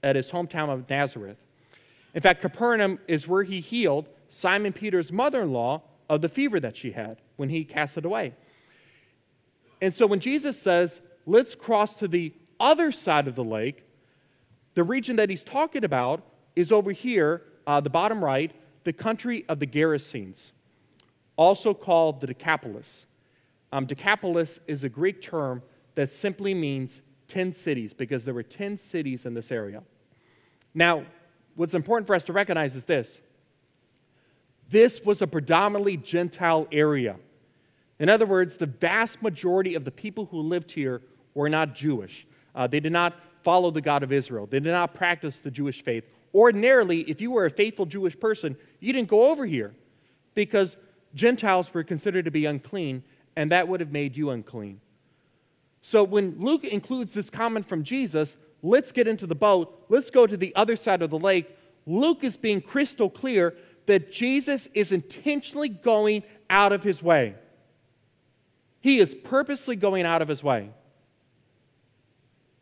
at 0.03 0.15
his 0.15 0.29
hometown 0.29 0.69
of 0.69 0.89
Nazareth. 0.89 1.37
In 2.13 2.21
fact, 2.21 2.41
Capernaum 2.41 2.99
is 3.07 3.27
where 3.27 3.43
he 3.43 3.59
healed 3.59 4.07
Simon 4.29 4.73
Peter's 4.73 5.11
mother 5.11 5.41
in 5.41 5.51
law 5.51 5.81
of 6.09 6.21
the 6.21 6.29
fever 6.29 6.59
that 6.59 6.77
she 6.77 6.91
had 6.91 7.17
when 7.37 7.49
he 7.49 7.63
cast 7.63 7.97
it 7.97 8.05
away. 8.05 8.33
And 9.81 9.93
so 9.93 10.07
when 10.07 10.19
Jesus 10.19 10.61
says, 10.61 10.99
let's 11.25 11.55
cross 11.55 11.95
to 11.95 12.07
the 12.07 12.33
other 12.59 12.91
side 12.91 13.27
of 13.27 13.35
the 13.35 13.43
lake, 13.43 13.83
the 14.75 14.83
region 14.83 15.17
that 15.17 15.29
he's 15.29 15.43
talking 15.43 15.83
about 15.83 16.23
is 16.55 16.71
over 16.71 16.91
here, 16.91 17.41
uh, 17.67 17.81
the 17.81 17.89
bottom 17.89 18.23
right, 18.23 18.51
the 18.83 18.93
country 18.93 19.45
of 19.49 19.59
the 19.59 19.67
Gerasenes, 19.67 20.51
also 21.35 21.73
called 21.73 22.21
the 22.21 22.27
Decapolis. 22.27 23.05
Um, 23.71 23.85
Decapolis 23.85 24.59
is 24.67 24.83
a 24.83 24.89
Greek 24.89 25.21
term 25.21 25.61
that 25.95 26.11
simply 26.11 26.53
means 26.53 27.01
10 27.27 27.55
cities 27.55 27.93
because 27.93 28.23
there 28.23 28.33
were 28.33 28.43
10 28.43 28.77
cities 28.77 29.25
in 29.25 29.33
this 29.33 29.51
area. 29.51 29.81
Now, 30.73 31.05
what's 31.55 31.73
important 31.73 32.07
for 32.07 32.15
us 32.15 32.23
to 32.25 32.33
recognize 32.33 32.75
is 32.75 32.85
this 32.85 33.19
this 34.73 35.01
was 35.05 35.21
a 35.21 35.27
predominantly 35.27 35.97
Gentile 35.97 36.67
area. 36.71 37.15
In 37.99 38.09
other 38.09 38.25
words, 38.25 38.57
the 38.57 38.65
vast 38.65 39.21
majority 39.21 39.75
of 39.75 39.85
the 39.85 39.91
people 39.91 40.25
who 40.25 40.41
lived 40.41 40.71
here 40.71 41.01
were 41.35 41.47
not 41.47 41.75
Jewish. 41.75 42.25
Uh, 42.55 42.65
they 42.65 42.79
did 42.79 42.91
not 42.91 43.13
follow 43.43 43.69
the 43.69 43.81
God 43.81 44.01
of 44.01 44.11
Israel, 44.11 44.47
they 44.47 44.59
did 44.59 44.71
not 44.71 44.95
practice 44.95 45.37
the 45.37 45.51
Jewish 45.51 45.83
faith. 45.83 46.03
Ordinarily, 46.33 47.01
if 47.01 47.21
you 47.21 47.29
were 47.29 47.45
a 47.45 47.51
faithful 47.51 47.85
Jewish 47.85 48.19
person, 48.19 48.57
you 48.79 48.91
didn't 48.91 49.09
go 49.09 49.29
over 49.29 49.45
here 49.45 49.75
because 50.33 50.75
Gentiles 51.13 51.71
were 51.71 51.83
considered 51.83 52.25
to 52.25 52.31
be 52.31 52.45
unclean, 52.45 53.03
and 53.35 53.51
that 53.51 53.67
would 53.67 53.79
have 53.79 53.91
made 53.91 54.17
you 54.17 54.31
unclean. 54.31 54.81
So 55.83 56.03
when 56.03 56.37
Luke 56.39 56.63
includes 56.63 57.11
this 57.11 57.29
comment 57.29 57.69
from 57.69 57.83
Jesus, 57.83 58.35
let's 58.63 58.91
get 58.91 59.07
into 59.07 59.27
the 59.27 59.35
boat, 59.35 59.85
let's 59.89 60.09
go 60.09 60.25
to 60.25 60.35
the 60.35 60.55
other 60.55 60.75
side 60.75 61.03
of 61.03 61.11
the 61.11 61.19
lake, 61.19 61.55
Luke 61.85 62.23
is 62.23 62.37
being 62.37 62.61
crystal 62.61 63.09
clear 63.09 63.53
that 63.85 64.11
Jesus 64.11 64.67
is 64.73 64.91
intentionally 64.91 65.69
going 65.69 66.23
out 66.49 66.71
of 66.71 66.83
his 66.83 67.01
way. 67.01 67.35
He 68.81 68.99
is 68.99 69.15
purposely 69.23 69.75
going 69.75 70.05
out 70.05 70.21
of 70.21 70.27
his 70.27 70.43
way, 70.43 70.69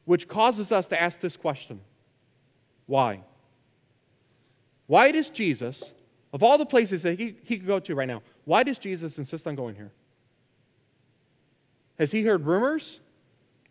which 0.05 0.27
causes 0.27 0.71
us 0.71 0.87
to 0.87 1.01
ask 1.01 1.19
this 1.19 1.37
question 1.37 1.79
why? 2.85 3.21
Why 4.87 5.11
does 5.11 5.29
Jesus, 5.29 5.81
of 6.33 6.43
all 6.43 6.57
the 6.57 6.65
places 6.65 7.03
that 7.03 7.17
he, 7.17 7.37
he 7.43 7.57
could 7.57 7.67
go 7.67 7.79
to 7.79 7.95
right 7.95 8.07
now, 8.07 8.21
why 8.43 8.63
does 8.63 8.77
Jesus 8.77 9.17
insist 9.17 9.47
on 9.47 9.55
going 9.55 9.75
here? 9.75 9.91
Has 11.97 12.11
he 12.11 12.23
heard 12.23 12.45
rumors? 12.45 12.99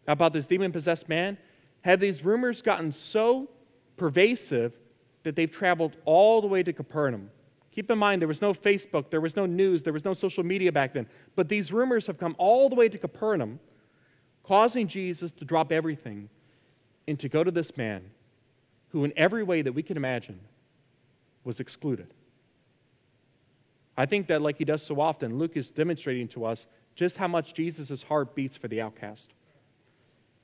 about 0.07 0.33
this 0.33 0.47
demon 0.47 0.73
possessed 0.73 1.09
man, 1.09 1.38
have 1.83 2.00
these 2.00 2.25
rumors 2.25 2.62
gotten 2.62 2.92
so 2.92 3.49
pervasive 3.97 4.73
that 5.23 5.37
they've 5.37 5.50
traveled 5.50 5.97
all 6.04 6.40
the 6.40 6.47
way 6.47 6.62
to 6.62 6.73
Capernaum. 6.73 7.30
Keep 7.72 7.90
in 7.90 7.98
mind, 7.98 8.20
there 8.20 8.28
was 8.28 8.42
no 8.42 8.52
Facebook, 8.52 9.10
there 9.10 9.20
was 9.20 9.36
no 9.36 9.46
news, 9.46 9.82
there 9.82 9.92
was 9.92 10.04
no 10.04 10.12
social 10.12 10.42
media 10.42 10.72
back 10.72 10.92
then. 10.92 11.06
But 11.36 11.48
these 11.48 11.72
rumors 11.72 12.06
have 12.06 12.18
come 12.18 12.34
all 12.38 12.68
the 12.68 12.74
way 12.74 12.88
to 12.88 12.98
Capernaum, 12.98 13.60
causing 14.42 14.88
Jesus 14.88 15.30
to 15.32 15.44
drop 15.44 15.70
everything 15.70 16.28
and 17.06 17.18
to 17.20 17.28
go 17.28 17.44
to 17.44 17.50
this 17.50 17.76
man 17.76 18.02
who, 18.88 19.04
in 19.04 19.12
every 19.16 19.44
way 19.44 19.62
that 19.62 19.72
we 19.72 19.82
can 19.82 19.96
imagine, 19.96 20.40
was 21.44 21.60
excluded. 21.60 22.12
I 23.96 24.06
think 24.06 24.26
that, 24.28 24.42
like 24.42 24.58
he 24.58 24.64
does 24.64 24.82
so 24.82 25.00
often, 25.00 25.38
Luke 25.38 25.56
is 25.56 25.70
demonstrating 25.70 26.26
to 26.28 26.44
us 26.44 26.66
just 26.96 27.16
how 27.16 27.28
much 27.28 27.54
Jesus' 27.54 28.02
heart 28.02 28.34
beats 28.34 28.56
for 28.56 28.66
the 28.66 28.80
outcast. 28.80 29.28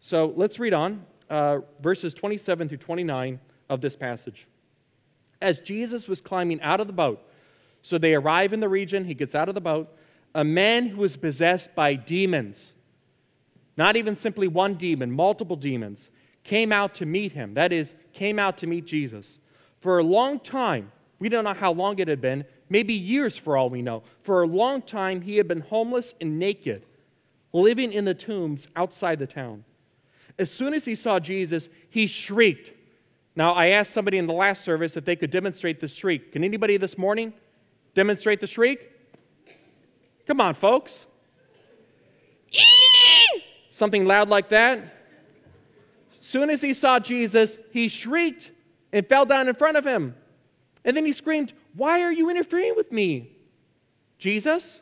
So 0.00 0.32
let's 0.36 0.58
read 0.60 0.74
on, 0.74 1.04
uh, 1.28 1.58
verses 1.80 2.14
27 2.14 2.68
through 2.68 2.78
29 2.78 3.40
of 3.68 3.80
this 3.80 3.96
passage. 3.96 4.46
As 5.40 5.60
Jesus 5.60 6.08
was 6.08 6.20
climbing 6.20 6.60
out 6.62 6.80
of 6.80 6.86
the 6.86 6.92
boat, 6.92 7.22
so 7.82 7.98
they 7.98 8.14
arrive 8.14 8.52
in 8.52 8.60
the 8.60 8.68
region, 8.68 9.04
he 9.04 9.14
gets 9.14 9.34
out 9.34 9.48
of 9.48 9.54
the 9.54 9.60
boat, 9.60 9.88
a 10.34 10.44
man 10.44 10.86
who 10.86 11.00
was 11.00 11.16
possessed 11.16 11.74
by 11.74 11.94
demons, 11.94 12.72
not 13.76 13.96
even 13.96 14.16
simply 14.16 14.48
one 14.48 14.74
demon, 14.74 15.10
multiple 15.10 15.56
demons, 15.56 16.10
came 16.44 16.72
out 16.72 16.94
to 16.94 17.06
meet 17.06 17.32
him. 17.32 17.54
That 17.54 17.72
is, 17.72 17.92
came 18.12 18.38
out 18.38 18.58
to 18.58 18.66
meet 18.66 18.86
Jesus. 18.86 19.38
For 19.80 19.98
a 19.98 20.04
long 20.04 20.40
time, 20.40 20.90
we 21.18 21.28
don't 21.28 21.44
know 21.44 21.54
how 21.54 21.72
long 21.72 21.98
it 21.98 22.08
had 22.08 22.20
been, 22.20 22.44
maybe 22.68 22.94
years 22.94 23.36
for 23.36 23.56
all 23.56 23.70
we 23.70 23.82
know. 23.82 24.02
For 24.22 24.42
a 24.42 24.46
long 24.46 24.82
time, 24.82 25.20
he 25.22 25.36
had 25.36 25.48
been 25.48 25.60
homeless 25.60 26.14
and 26.20 26.38
naked, 26.38 26.84
living 27.52 27.92
in 27.92 28.04
the 28.04 28.14
tombs 28.14 28.66
outside 28.76 29.18
the 29.18 29.26
town. 29.26 29.64
As 30.38 30.50
soon 30.50 30.74
as 30.74 30.84
he 30.84 30.94
saw 30.94 31.18
Jesus, 31.18 31.68
he 31.88 32.06
shrieked. 32.06 32.72
Now, 33.36 33.52
I 33.52 33.68
asked 33.68 33.92
somebody 33.92 34.16
in 34.16 34.26
the 34.26 34.32
last 34.32 34.64
service 34.64 34.96
if 34.96 35.04
they 35.04 35.14
could 35.14 35.30
demonstrate 35.30 35.78
the 35.78 35.88
shriek. 35.88 36.32
Can 36.32 36.42
anybody 36.42 36.78
this 36.78 36.96
morning 36.96 37.34
demonstrate 37.94 38.40
the 38.40 38.46
shriek? 38.46 38.90
Come 40.26 40.40
on, 40.40 40.54
folks. 40.54 41.04
Something 43.70 44.06
loud 44.06 44.30
like 44.30 44.48
that. 44.48 44.94
Soon 46.20 46.48
as 46.48 46.62
he 46.62 46.72
saw 46.72 46.98
Jesus, 46.98 47.56
he 47.70 47.88
shrieked 47.88 48.50
and 48.90 49.06
fell 49.06 49.26
down 49.26 49.48
in 49.48 49.54
front 49.54 49.76
of 49.76 49.86
him. 49.86 50.14
And 50.86 50.96
then 50.96 51.04
he 51.04 51.12
screamed, 51.12 51.52
Why 51.74 52.00
are 52.02 52.12
you 52.12 52.30
interfering 52.30 52.72
with 52.74 52.90
me? 52.90 53.36
Jesus, 54.18 54.80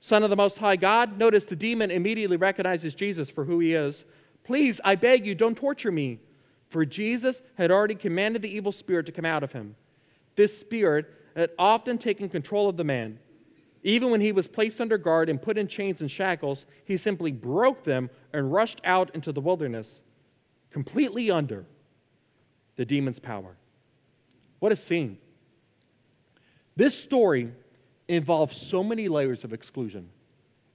Son 0.00 0.24
of 0.24 0.30
the 0.30 0.36
Most 0.36 0.58
High 0.58 0.76
God. 0.76 1.16
Notice 1.16 1.44
the 1.44 1.54
demon 1.54 1.92
immediately 1.92 2.36
recognizes 2.36 2.92
Jesus 2.94 3.30
for 3.30 3.44
who 3.44 3.60
he 3.60 3.72
is. 3.72 4.04
Please, 4.42 4.80
I 4.84 4.96
beg 4.96 5.24
you, 5.24 5.36
don't 5.36 5.56
torture 5.56 5.92
me. 5.92 6.18
For 6.74 6.84
Jesus 6.84 7.40
had 7.54 7.70
already 7.70 7.94
commanded 7.94 8.42
the 8.42 8.52
evil 8.52 8.72
spirit 8.72 9.06
to 9.06 9.12
come 9.12 9.24
out 9.24 9.44
of 9.44 9.52
him. 9.52 9.76
This 10.34 10.58
spirit 10.58 11.06
had 11.36 11.50
often 11.56 11.98
taken 11.98 12.28
control 12.28 12.68
of 12.68 12.76
the 12.76 12.82
man. 12.82 13.20
Even 13.84 14.10
when 14.10 14.20
he 14.20 14.32
was 14.32 14.48
placed 14.48 14.80
under 14.80 14.98
guard 14.98 15.28
and 15.28 15.40
put 15.40 15.56
in 15.56 15.68
chains 15.68 16.00
and 16.00 16.10
shackles, 16.10 16.64
he 16.84 16.96
simply 16.96 17.30
broke 17.30 17.84
them 17.84 18.10
and 18.32 18.52
rushed 18.52 18.80
out 18.82 19.14
into 19.14 19.30
the 19.30 19.40
wilderness, 19.40 19.86
completely 20.72 21.30
under 21.30 21.64
the 22.74 22.84
demon's 22.84 23.20
power. 23.20 23.54
What 24.58 24.72
a 24.72 24.76
scene. 24.76 25.18
This 26.74 26.98
story 26.98 27.52
involves 28.08 28.56
so 28.60 28.82
many 28.82 29.06
layers 29.06 29.44
of 29.44 29.52
exclusion. 29.52 30.08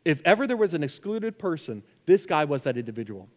If 0.05 0.21
ever 0.23 0.47
there 0.47 0.55
was 0.55 0.73
an 0.73 0.81
excluded 0.81 1.37
person, 1.37 1.83
this 2.05 2.25
guy 2.25 2.45
was 2.45 2.61
that 2.61 2.77
individual. 2.77 3.27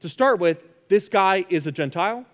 To 0.00 0.08
start 0.08 0.40
with, 0.40 0.62
this 0.88 1.08
guy 1.08 1.44
is 1.48 1.66
a 1.66 1.72
Gentile, 1.72 2.24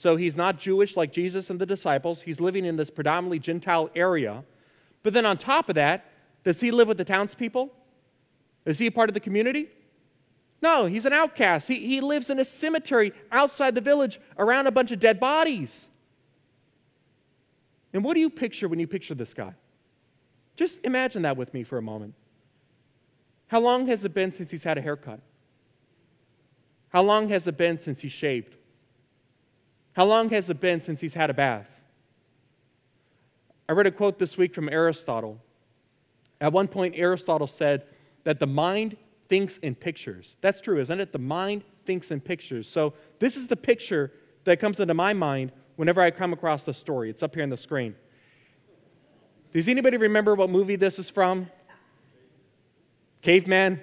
so 0.00 0.16
he's 0.16 0.36
not 0.36 0.58
Jewish 0.58 0.96
like 0.96 1.12
Jesus 1.12 1.50
and 1.50 1.58
the 1.58 1.66
disciples. 1.66 2.22
He's 2.22 2.40
living 2.40 2.64
in 2.64 2.76
this 2.76 2.90
predominantly 2.90 3.38
Gentile 3.38 3.90
area. 3.94 4.44
But 5.02 5.12
then 5.12 5.26
on 5.26 5.38
top 5.38 5.68
of 5.68 5.74
that, 5.76 6.06
does 6.44 6.60
he 6.60 6.70
live 6.70 6.88
with 6.88 6.96
the 6.96 7.04
townspeople? 7.04 7.70
Is 8.64 8.78
he 8.78 8.86
a 8.86 8.90
part 8.90 9.10
of 9.10 9.14
the 9.14 9.20
community? 9.20 9.68
No, 10.62 10.86
he's 10.86 11.06
an 11.06 11.12
outcast. 11.12 11.68
He, 11.68 11.86
he 11.86 12.00
lives 12.00 12.28
in 12.28 12.38
a 12.38 12.44
cemetery 12.44 13.12
outside 13.32 13.74
the 13.74 13.80
village 13.80 14.20
around 14.38 14.66
a 14.66 14.70
bunch 14.70 14.90
of 14.90 15.00
dead 15.00 15.18
bodies. 15.18 15.86
And 17.92 18.04
what 18.04 18.14
do 18.14 18.20
you 18.20 18.30
picture 18.30 18.68
when 18.68 18.78
you 18.78 18.86
picture 18.86 19.14
this 19.14 19.34
guy? 19.34 19.54
Just 20.56 20.78
imagine 20.84 21.22
that 21.22 21.36
with 21.36 21.52
me 21.54 21.64
for 21.64 21.78
a 21.78 21.82
moment. 21.82 22.14
How 23.48 23.60
long 23.60 23.86
has 23.86 24.04
it 24.04 24.14
been 24.14 24.32
since 24.32 24.50
he's 24.50 24.62
had 24.62 24.78
a 24.78 24.82
haircut? 24.82 25.20
How 26.90 27.02
long 27.02 27.28
has 27.30 27.46
it 27.46 27.56
been 27.56 27.80
since 27.80 28.00
he 28.00 28.08
shaved? 28.08 28.54
How 29.94 30.04
long 30.04 30.28
has 30.30 30.48
it 30.50 30.60
been 30.60 30.80
since 30.80 31.00
he's 31.00 31.14
had 31.14 31.30
a 31.30 31.34
bath? 31.34 31.66
I 33.68 33.72
read 33.72 33.86
a 33.86 33.90
quote 33.92 34.18
this 34.18 34.36
week 34.36 34.54
from 34.54 34.68
Aristotle. 34.68 35.38
At 36.40 36.52
one 36.52 36.68
point, 36.68 36.94
Aristotle 36.96 37.46
said 37.46 37.84
that 38.24 38.40
the 38.40 38.46
mind 38.46 38.96
thinks 39.28 39.58
in 39.58 39.74
pictures. 39.74 40.36
That's 40.40 40.60
true, 40.60 40.80
isn't 40.80 41.00
it? 41.00 41.12
The 41.12 41.18
mind 41.18 41.62
thinks 41.86 42.10
in 42.10 42.20
pictures. 42.20 42.68
So, 42.68 42.94
this 43.20 43.36
is 43.36 43.46
the 43.46 43.56
picture 43.56 44.12
that 44.44 44.58
comes 44.58 44.80
into 44.80 44.94
my 44.94 45.12
mind 45.12 45.52
whenever 45.76 46.00
I 46.00 46.10
come 46.10 46.32
across 46.32 46.64
the 46.64 46.74
story. 46.74 47.10
It's 47.10 47.22
up 47.22 47.34
here 47.34 47.44
on 47.44 47.50
the 47.50 47.56
screen. 47.56 47.94
Does 49.52 49.68
anybody 49.68 49.96
remember 49.96 50.34
what 50.34 50.50
movie 50.50 50.76
this 50.76 50.98
is 50.98 51.10
from? 51.10 51.48
Caveman? 53.22 53.80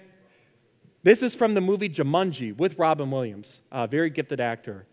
This 1.07 1.21
is 1.21 1.33
from 1.33 1.53
the 1.53 1.61
movie 1.61 1.87
Jumanji 1.87 2.53
with 2.57 2.77
Robin 2.77 3.09
Williams, 3.09 3.61
a 3.71 3.87
very 3.87 4.09
gifted 4.09 4.41
actor. 4.41 4.85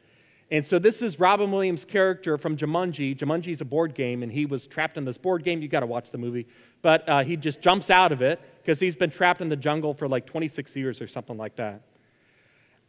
And 0.53 0.65
so 0.65 0.79
this 0.79 1.03
is 1.03 1.19
Robin 1.19 1.51
Williams' 1.51 1.85
character 1.85 2.39
from 2.39 2.57
Jumanji. 2.57 3.19
Jumanji 3.19 3.49
is 3.49 3.61
a 3.61 3.65
board 3.65 3.97
game, 3.97 4.23
and 4.23 4.31
he 4.31 4.47
was 4.47 4.69
trapped 4.69 4.97
in 4.97 5.05
this 5.05 5.19
board 5.19 5.43
game. 5.43 5.61
You 5.61 5.67
got 5.67 5.81
to 5.81 5.87
watch 5.87 6.13
the 6.13 6.19
movie, 6.19 6.47
but 6.83 7.09
uh, 7.09 7.25
he 7.25 7.37
just 7.37 7.61
jumps 7.61 7.91
out 7.91 8.13
of 8.13 8.23
it 8.23 8.41
because 8.63 8.79
he's 8.79 8.95
been 8.95 9.11
trapped 9.11 9.41
in 9.41 9.49
the 9.49 9.57
jungle 9.57 9.93
for 9.93 10.07
like 10.07 10.25
26 10.25 10.77
years 10.77 11.01
or 11.01 11.09
something 11.09 11.37
like 11.37 11.57
that. 11.57 11.83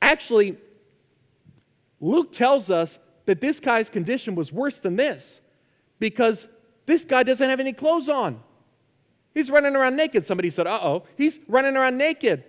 Actually, 0.04 0.56
Luke 2.00 2.32
tells 2.32 2.70
us 2.70 3.00
that 3.26 3.42
this 3.42 3.60
guy's 3.60 3.90
condition 3.90 4.36
was 4.36 4.52
worse 4.52 4.78
than 4.78 4.98
this 4.98 5.40
because 5.98 6.46
this 6.86 7.04
guy 7.04 7.24
doesn't 7.24 7.50
have 7.50 7.60
any 7.60 7.74
clothes 7.74 8.08
on. 8.08 8.40
He's 9.34 9.50
running 9.50 9.76
around 9.76 9.96
naked. 9.96 10.28
Somebody 10.28 10.52
said, 10.52 10.68
uh 10.68 10.80
oh, 10.80 11.06
he's 11.18 11.40
running 11.48 11.76
around 11.76 11.98
naked. 11.98 12.44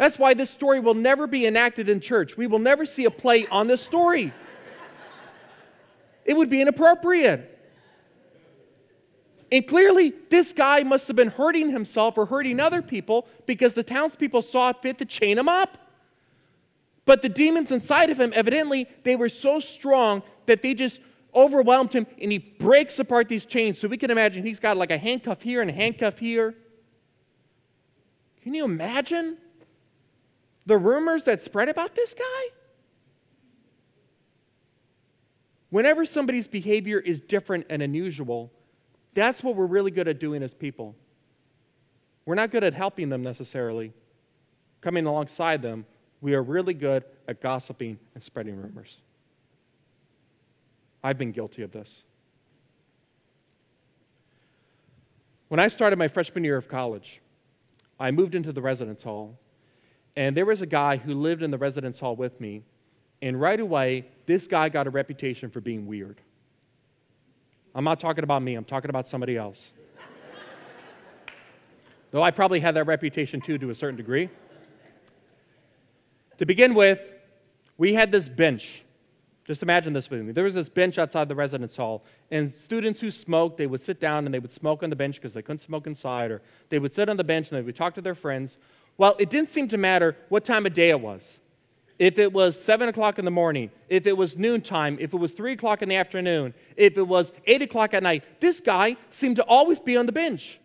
That's 0.00 0.18
why 0.18 0.32
this 0.32 0.48
story 0.48 0.80
will 0.80 0.94
never 0.94 1.26
be 1.26 1.44
enacted 1.44 1.90
in 1.90 2.00
church. 2.00 2.34
We 2.34 2.46
will 2.46 2.58
never 2.58 2.86
see 2.86 3.04
a 3.04 3.10
play 3.10 3.46
on 3.48 3.66
this 3.66 3.82
story. 3.82 4.32
it 6.24 6.32
would 6.32 6.48
be 6.48 6.62
inappropriate. 6.62 7.58
And 9.52 9.68
clearly, 9.68 10.14
this 10.30 10.54
guy 10.54 10.84
must 10.84 11.06
have 11.08 11.16
been 11.16 11.28
hurting 11.28 11.70
himself 11.70 12.16
or 12.16 12.24
hurting 12.24 12.60
other 12.60 12.80
people 12.80 13.26
because 13.44 13.74
the 13.74 13.82
townspeople 13.82 14.40
saw 14.40 14.70
it 14.70 14.76
fit 14.80 14.96
to 15.00 15.04
chain 15.04 15.36
him 15.36 15.50
up. 15.50 15.76
But 17.04 17.20
the 17.20 17.28
demons 17.28 17.70
inside 17.70 18.08
of 18.08 18.18
him, 18.18 18.32
evidently, 18.34 18.88
they 19.04 19.16
were 19.16 19.28
so 19.28 19.60
strong 19.60 20.22
that 20.46 20.62
they 20.62 20.72
just 20.72 20.98
overwhelmed 21.34 21.92
him 21.92 22.06
and 22.18 22.32
he 22.32 22.38
breaks 22.38 22.98
apart 23.00 23.28
these 23.28 23.44
chains. 23.44 23.78
So 23.78 23.86
we 23.86 23.98
can 23.98 24.10
imagine 24.10 24.46
he's 24.46 24.60
got 24.60 24.78
like 24.78 24.92
a 24.92 24.98
handcuff 24.98 25.42
here 25.42 25.60
and 25.60 25.68
a 25.68 25.74
handcuff 25.74 26.18
here. 26.18 26.54
Can 28.42 28.54
you 28.54 28.64
imagine 28.64 29.36
the 30.70 30.78
rumors 30.78 31.24
that 31.24 31.42
spread 31.42 31.68
about 31.68 31.96
this 31.96 32.14
guy? 32.14 32.42
Whenever 35.70 36.04
somebody's 36.06 36.46
behavior 36.46 37.00
is 37.00 37.20
different 37.20 37.66
and 37.68 37.82
unusual, 37.82 38.52
that's 39.12 39.42
what 39.42 39.56
we're 39.56 39.66
really 39.66 39.90
good 39.90 40.06
at 40.06 40.20
doing 40.20 40.44
as 40.44 40.54
people. 40.54 40.94
We're 42.24 42.36
not 42.36 42.52
good 42.52 42.62
at 42.62 42.72
helping 42.72 43.08
them 43.08 43.20
necessarily, 43.20 43.92
coming 44.80 45.06
alongside 45.06 45.60
them. 45.60 45.86
We 46.20 46.34
are 46.34 46.42
really 46.42 46.74
good 46.74 47.02
at 47.26 47.40
gossiping 47.40 47.98
and 48.14 48.22
spreading 48.22 48.54
rumors. 48.54 48.96
I've 51.02 51.18
been 51.18 51.32
guilty 51.32 51.62
of 51.62 51.72
this. 51.72 52.04
When 55.48 55.58
I 55.58 55.66
started 55.66 55.98
my 55.98 56.06
freshman 56.06 56.44
year 56.44 56.56
of 56.56 56.68
college, 56.68 57.20
I 57.98 58.12
moved 58.12 58.36
into 58.36 58.52
the 58.52 58.62
residence 58.62 59.02
hall, 59.02 59.36
and 60.16 60.36
there 60.36 60.46
was 60.46 60.60
a 60.60 60.66
guy 60.66 60.96
who 60.96 61.14
lived 61.14 61.42
in 61.42 61.50
the 61.50 61.58
residence 61.58 61.98
hall 61.98 62.16
with 62.16 62.40
me, 62.40 62.62
and 63.22 63.40
right 63.40 63.60
away, 63.60 64.06
this 64.26 64.46
guy 64.46 64.68
got 64.68 64.86
a 64.86 64.90
reputation 64.90 65.50
for 65.50 65.60
being 65.60 65.86
weird. 65.86 66.20
I'm 67.74 67.84
not 67.84 68.00
talking 68.00 68.24
about 68.24 68.42
me, 68.42 68.54
I'm 68.54 68.64
talking 68.64 68.90
about 68.90 69.08
somebody 69.08 69.36
else. 69.36 69.60
Though 72.10 72.22
I 72.22 72.30
probably 72.30 72.60
had 72.60 72.74
that 72.76 72.84
reputation 72.84 73.40
too 73.40 73.58
to 73.58 73.70
a 73.70 73.74
certain 73.74 73.96
degree. 73.96 74.28
To 76.38 76.46
begin 76.46 76.74
with, 76.74 76.98
we 77.76 77.94
had 77.94 78.10
this 78.10 78.28
bench. 78.28 78.82
Just 79.46 79.62
imagine 79.62 79.92
this 79.92 80.08
with 80.08 80.22
me. 80.22 80.32
There 80.32 80.44
was 80.44 80.54
this 80.54 80.68
bench 80.68 80.96
outside 80.96 81.28
the 81.28 81.34
residence 81.34 81.76
hall, 81.76 82.04
and 82.30 82.54
students 82.56 83.00
who 83.00 83.10
smoked, 83.10 83.58
they 83.58 83.66
would 83.66 83.82
sit 83.82 84.00
down 84.00 84.24
and 84.24 84.32
they 84.32 84.38
would 84.38 84.52
smoke 84.52 84.82
on 84.82 84.90
the 84.90 84.96
bench 84.96 85.16
because 85.16 85.32
they 85.32 85.42
couldn't 85.42 85.60
smoke 85.60 85.86
inside, 85.86 86.30
or 86.30 86.40
they 86.68 86.78
would 86.78 86.94
sit 86.94 87.08
on 87.08 87.16
the 87.16 87.24
bench 87.24 87.48
and 87.48 87.58
they 87.58 87.62
would 87.62 87.76
talk 87.76 87.94
to 87.94 88.00
their 88.00 88.14
friends. 88.14 88.58
Well, 89.00 89.16
it 89.18 89.30
didn't 89.30 89.48
seem 89.48 89.66
to 89.68 89.78
matter 89.78 90.14
what 90.28 90.44
time 90.44 90.66
of 90.66 90.74
day 90.74 90.90
it 90.90 91.00
was 91.00 91.22
if 91.98 92.18
it 92.18 92.30
was 92.30 92.62
7 92.62 92.86
o'clock 92.90 93.18
in 93.18 93.24
the 93.24 93.30
morning, 93.30 93.70
if 93.88 94.06
it 94.06 94.12
was 94.12 94.36
noontime, 94.36 94.98
if 95.00 95.14
it 95.14 95.16
was 95.16 95.32
3 95.32 95.54
o'clock 95.54 95.80
in 95.80 95.88
the 95.88 95.96
afternoon, 95.96 96.52
if 96.76 96.98
it 96.98 97.02
was 97.02 97.32
8 97.46 97.62
o'clock 97.62 97.94
at 97.94 98.02
night, 98.02 98.24
this 98.40 98.60
guy 98.60 98.98
seemed 99.10 99.36
to 99.36 99.42
always 99.44 99.78
be 99.78 99.96
on 99.96 100.04
the 100.04 100.12
bench. 100.12 100.60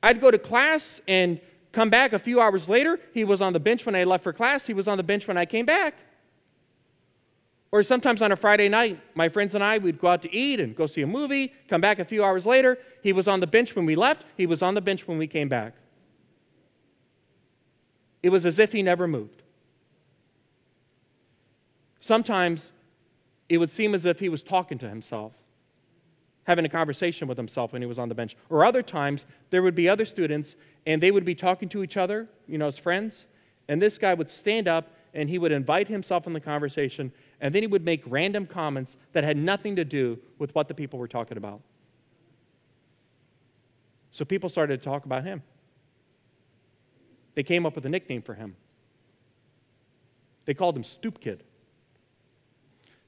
I'd 0.00 0.20
go 0.20 0.30
to 0.30 0.38
class 0.38 1.00
and 1.08 1.40
come 1.72 1.90
back 1.90 2.12
a 2.12 2.20
few 2.20 2.40
hours 2.40 2.68
later. 2.68 3.00
He 3.12 3.24
was 3.24 3.40
on 3.40 3.52
the 3.52 3.58
bench 3.58 3.84
when 3.84 3.96
I 3.96 4.04
left 4.04 4.22
for 4.22 4.32
class, 4.32 4.64
he 4.64 4.72
was 4.72 4.86
on 4.86 4.96
the 4.96 5.02
bench 5.02 5.26
when 5.26 5.36
I 5.36 5.44
came 5.44 5.66
back. 5.66 5.94
Or 7.72 7.82
sometimes 7.82 8.22
on 8.22 8.30
a 8.30 8.36
Friday 8.36 8.68
night, 8.68 9.00
my 9.16 9.28
friends 9.28 9.56
and 9.56 9.64
I, 9.64 9.78
we'd 9.78 9.98
go 9.98 10.06
out 10.06 10.22
to 10.22 10.32
eat 10.32 10.60
and 10.60 10.76
go 10.76 10.86
see 10.86 11.02
a 11.02 11.06
movie, 11.06 11.52
come 11.68 11.80
back 11.80 11.98
a 11.98 12.04
few 12.04 12.22
hours 12.22 12.46
later. 12.46 12.78
He 13.02 13.12
was 13.12 13.26
on 13.26 13.40
the 13.40 13.46
bench 13.48 13.74
when 13.74 13.86
we 13.86 13.96
left, 13.96 14.24
he 14.36 14.46
was 14.46 14.62
on 14.62 14.74
the 14.74 14.80
bench 14.80 15.08
when 15.08 15.18
we 15.18 15.26
came 15.26 15.48
back. 15.48 15.74
It 18.22 18.30
was 18.30 18.44
as 18.44 18.58
if 18.58 18.72
he 18.72 18.82
never 18.82 19.06
moved. 19.06 19.42
Sometimes 22.00 22.72
it 23.48 23.58
would 23.58 23.70
seem 23.70 23.94
as 23.94 24.04
if 24.04 24.18
he 24.18 24.28
was 24.28 24.42
talking 24.42 24.78
to 24.78 24.88
himself, 24.88 25.32
having 26.44 26.64
a 26.64 26.68
conversation 26.68 27.28
with 27.28 27.36
himself 27.36 27.72
when 27.72 27.82
he 27.82 27.86
was 27.86 27.98
on 27.98 28.08
the 28.08 28.14
bench. 28.14 28.36
Or 28.50 28.64
other 28.64 28.82
times, 28.82 29.24
there 29.50 29.62
would 29.62 29.74
be 29.74 29.88
other 29.88 30.04
students 30.04 30.56
and 30.86 31.02
they 31.02 31.10
would 31.10 31.24
be 31.24 31.34
talking 31.34 31.68
to 31.70 31.82
each 31.82 31.96
other, 31.96 32.28
you 32.46 32.58
know, 32.58 32.66
as 32.66 32.78
friends, 32.78 33.26
and 33.68 33.80
this 33.80 33.98
guy 33.98 34.14
would 34.14 34.30
stand 34.30 34.68
up 34.68 34.90
and 35.14 35.28
he 35.28 35.38
would 35.38 35.52
invite 35.52 35.88
himself 35.88 36.26
in 36.26 36.32
the 36.32 36.40
conversation 36.40 37.12
and 37.40 37.54
then 37.54 37.62
he 37.62 37.66
would 37.66 37.84
make 37.84 38.02
random 38.06 38.46
comments 38.46 38.96
that 39.12 39.24
had 39.24 39.36
nothing 39.36 39.76
to 39.76 39.84
do 39.84 40.18
with 40.38 40.54
what 40.54 40.68
the 40.68 40.74
people 40.74 40.98
were 40.98 41.08
talking 41.08 41.36
about. 41.36 41.60
So 44.12 44.24
people 44.24 44.48
started 44.48 44.80
to 44.80 44.84
talk 44.84 45.04
about 45.04 45.24
him. 45.24 45.42
They 47.34 47.42
came 47.42 47.66
up 47.66 47.74
with 47.74 47.86
a 47.86 47.88
nickname 47.88 48.22
for 48.22 48.34
him. 48.34 48.56
They 50.46 50.54
called 50.54 50.76
him 50.76 50.84
Stoop 50.84 51.20
Kid. 51.20 51.42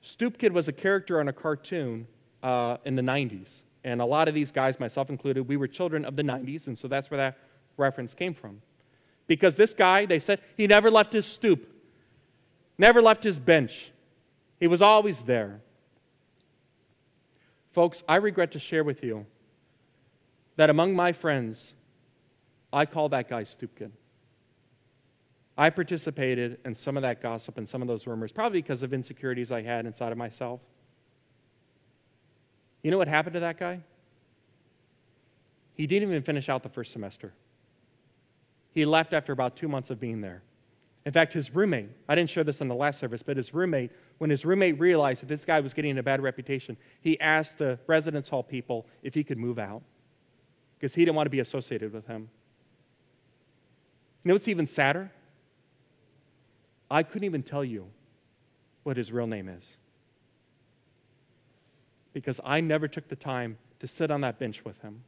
Stoop 0.03 0.39
Kid 0.39 0.53
was 0.53 0.69
a 0.69 0.73
character 0.73 1.21
on 1.21 1.29
a 1.29 1.33
cartoon 1.33 2.07
uh, 2.43 2.77
in 2.85 2.97
the 2.97 3.03
90s. 3.03 3.49
And 3.85 4.01
a 4.01 4.05
lot 4.05 4.29
of 4.29 4.35
these 4.35 4.51
guys, 4.51 4.79
myself 4.79 5.09
included, 5.09 5.49
we 5.49 5.57
were 5.57 5.67
children 5.67 6.05
of 6.05 6.17
the 6.17 6.23
90s, 6.23 6.67
and 6.67 6.79
so 6.79 6.87
that's 6.87 7.11
where 7.11 7.19
that 7.19 7.39
reference 7.77 8.13
came 8.13 8.35
from. 8.35 8.61
Because 9.27 9.55
this 9.55 9.73
guy, 9.73 10.07
they 10.07 10.19
said, 10.19 10.41
he 10.57 10.67
never 10.67 10.91
left 10.91 11.13
his 11.13 11.25
stoop, 11.25 11.67
never 12.77 13.01
left 13.01 13.25
his 13.25 13.39
bench. 13.39 13.91
He 14.59 14.67
was 14.67 14.83
always 14.83 15.19
there. 15.23 15.61
Folks, 17.73 18.03
I 18.09 18.17
regret 18.17 18.53
to 18.53 18.59
share 18.59 18.85
with 18.85 19.03
you 19.03 19.25
that 20.57 20.69
among 20.69 20.95
my 20.95 21.13
friends, 21.13 21.73
I 22.73 22.85
call 22.85 23.09
that 23.11 23.31
guy 23.31 23.45
Stoop 23.45 23.79
Kid. 23.79 23.93
I 25.57 25.71
participated 25.71 26.59
in 26.65 26.75
some 26.75 26.97
of 26.97 27.03
that 27.03 27.23
gossip 27.23 27.59
and 27.59 27.69
some 27.69 27.83
of 27.83 27.89
those 27.89 28.07
rumors, 28.07 28.33
probably 28.33 28.63
because 28.63 28.83
of 28.83 28.93
insecurities 28.95 29.51
I 29.51 29.63
had 29.63 29.87
inside 29.87 30.13
of 30.13 30.19
myself. 30.19 30.61
You 32.83 32.91
know 32.91 32.99
what 32.99 33.09
happened 33.09 33.35
to 33.35 33.41
that 33.41 33.59
guy? 33.59 33.81
He 35.75 35.87
didn't 35.87 36.09
even 36.09 36.23
finish 36.23 36.49
out 36.49 36.63
the 36.63 36.69
first 36.69 36.93
semester. 36.93 37.33
He 38.73 38.85
left 38.85 39.13
after 39.13 39.33
about 39.33 39.57
two 39.57 39.69
months 39.69 39.91
of 39.91 40.01
being 40.01 40.21
there. 40.21 40.43
In 41.07 41.13
fact, 41.13 41.33
his 41.33 41.55
roommate, 41.55 41.89
I 42.09 42.15
didn't 42.15 42.31
share 42.31 42.45
this 42.45 42.61
in 42.61 42.69
the 42.69 42.75
last 42.75 42.99
service, 42.99 43.23
but 43.23 43.37
his 43.37 43.55
roommate, 43.55 43.91
when 44.19 44.29
his 44.29 44.45
roommate 44.45 44.79
realized 44.79 45.23
that 45.23 45.29
this 45.29 45.45
guy 45.45 45.61
was 45.61 45.73
getting 45.73 45.97
a 45.99 46.03
bad 46.03 46.23
reputation, 46.23 46.77
he 47.01 47.19
asked 47.21 47.59
the 47.59 47.79
residence 47.87 48.29
hall 48.29 48.43
people 48.43 48.87
if 49.03 49.15
he 49.15 49.25
could 49.25 49.39
move 49.39 49.59
out 49.59 49.83
because 50.79 50.95
he 50.95 51.05
didn't 51.05 51.17
want 51.17 51.27
to 51.27 51.31
be 51.31 51.41
associated 51.41 51.93
with 51.93 52.07
him. 52.07 52.29
You 54.23 54.29
know 54.29 54.35
what's 54.35 54.49
even 54.49 54.67
sadder? 54.67 55.11
I 56.91 57.03
couldn't 57.03 57.25
even 57.25 57.43
tell 57.43 57.65
you 57.65 57.87
what 58.83 58.97
his 58.97 59.13
real 59.13 59.27
name 59.27 59.49
is. 59.49 59.63
Because 62.13 62.41
I 62.45 62.61
never 62.61 62.89
took 62.89 63.09
the 63.09 63.17
time 63.17 63.59
to 63.79 63.87
sit 63.87 64.11
on 64.11 64.23
that 64.23 64.39
bench 64.39 64.65
with 64.65 64.81
him 64.83 65.03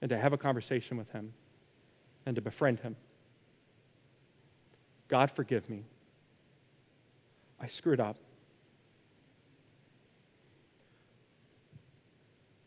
and 0.00 0.08
to 0.08 0.18
have 0.18 0.32
a 0.32 0.38
conversation 0.38 0.96
with 0.96 1.10
him 1.10 1.34
and 2.24 2.34
to 2.36 2.40
befriend 2.40 2.80
him. 2.80 2.96
God, 5.08 5.30
forgive 5.30 5.68
me. 5.68 5.84
I 7.60 7.66
screwed 7.66 8.00
up. 8.00 8.16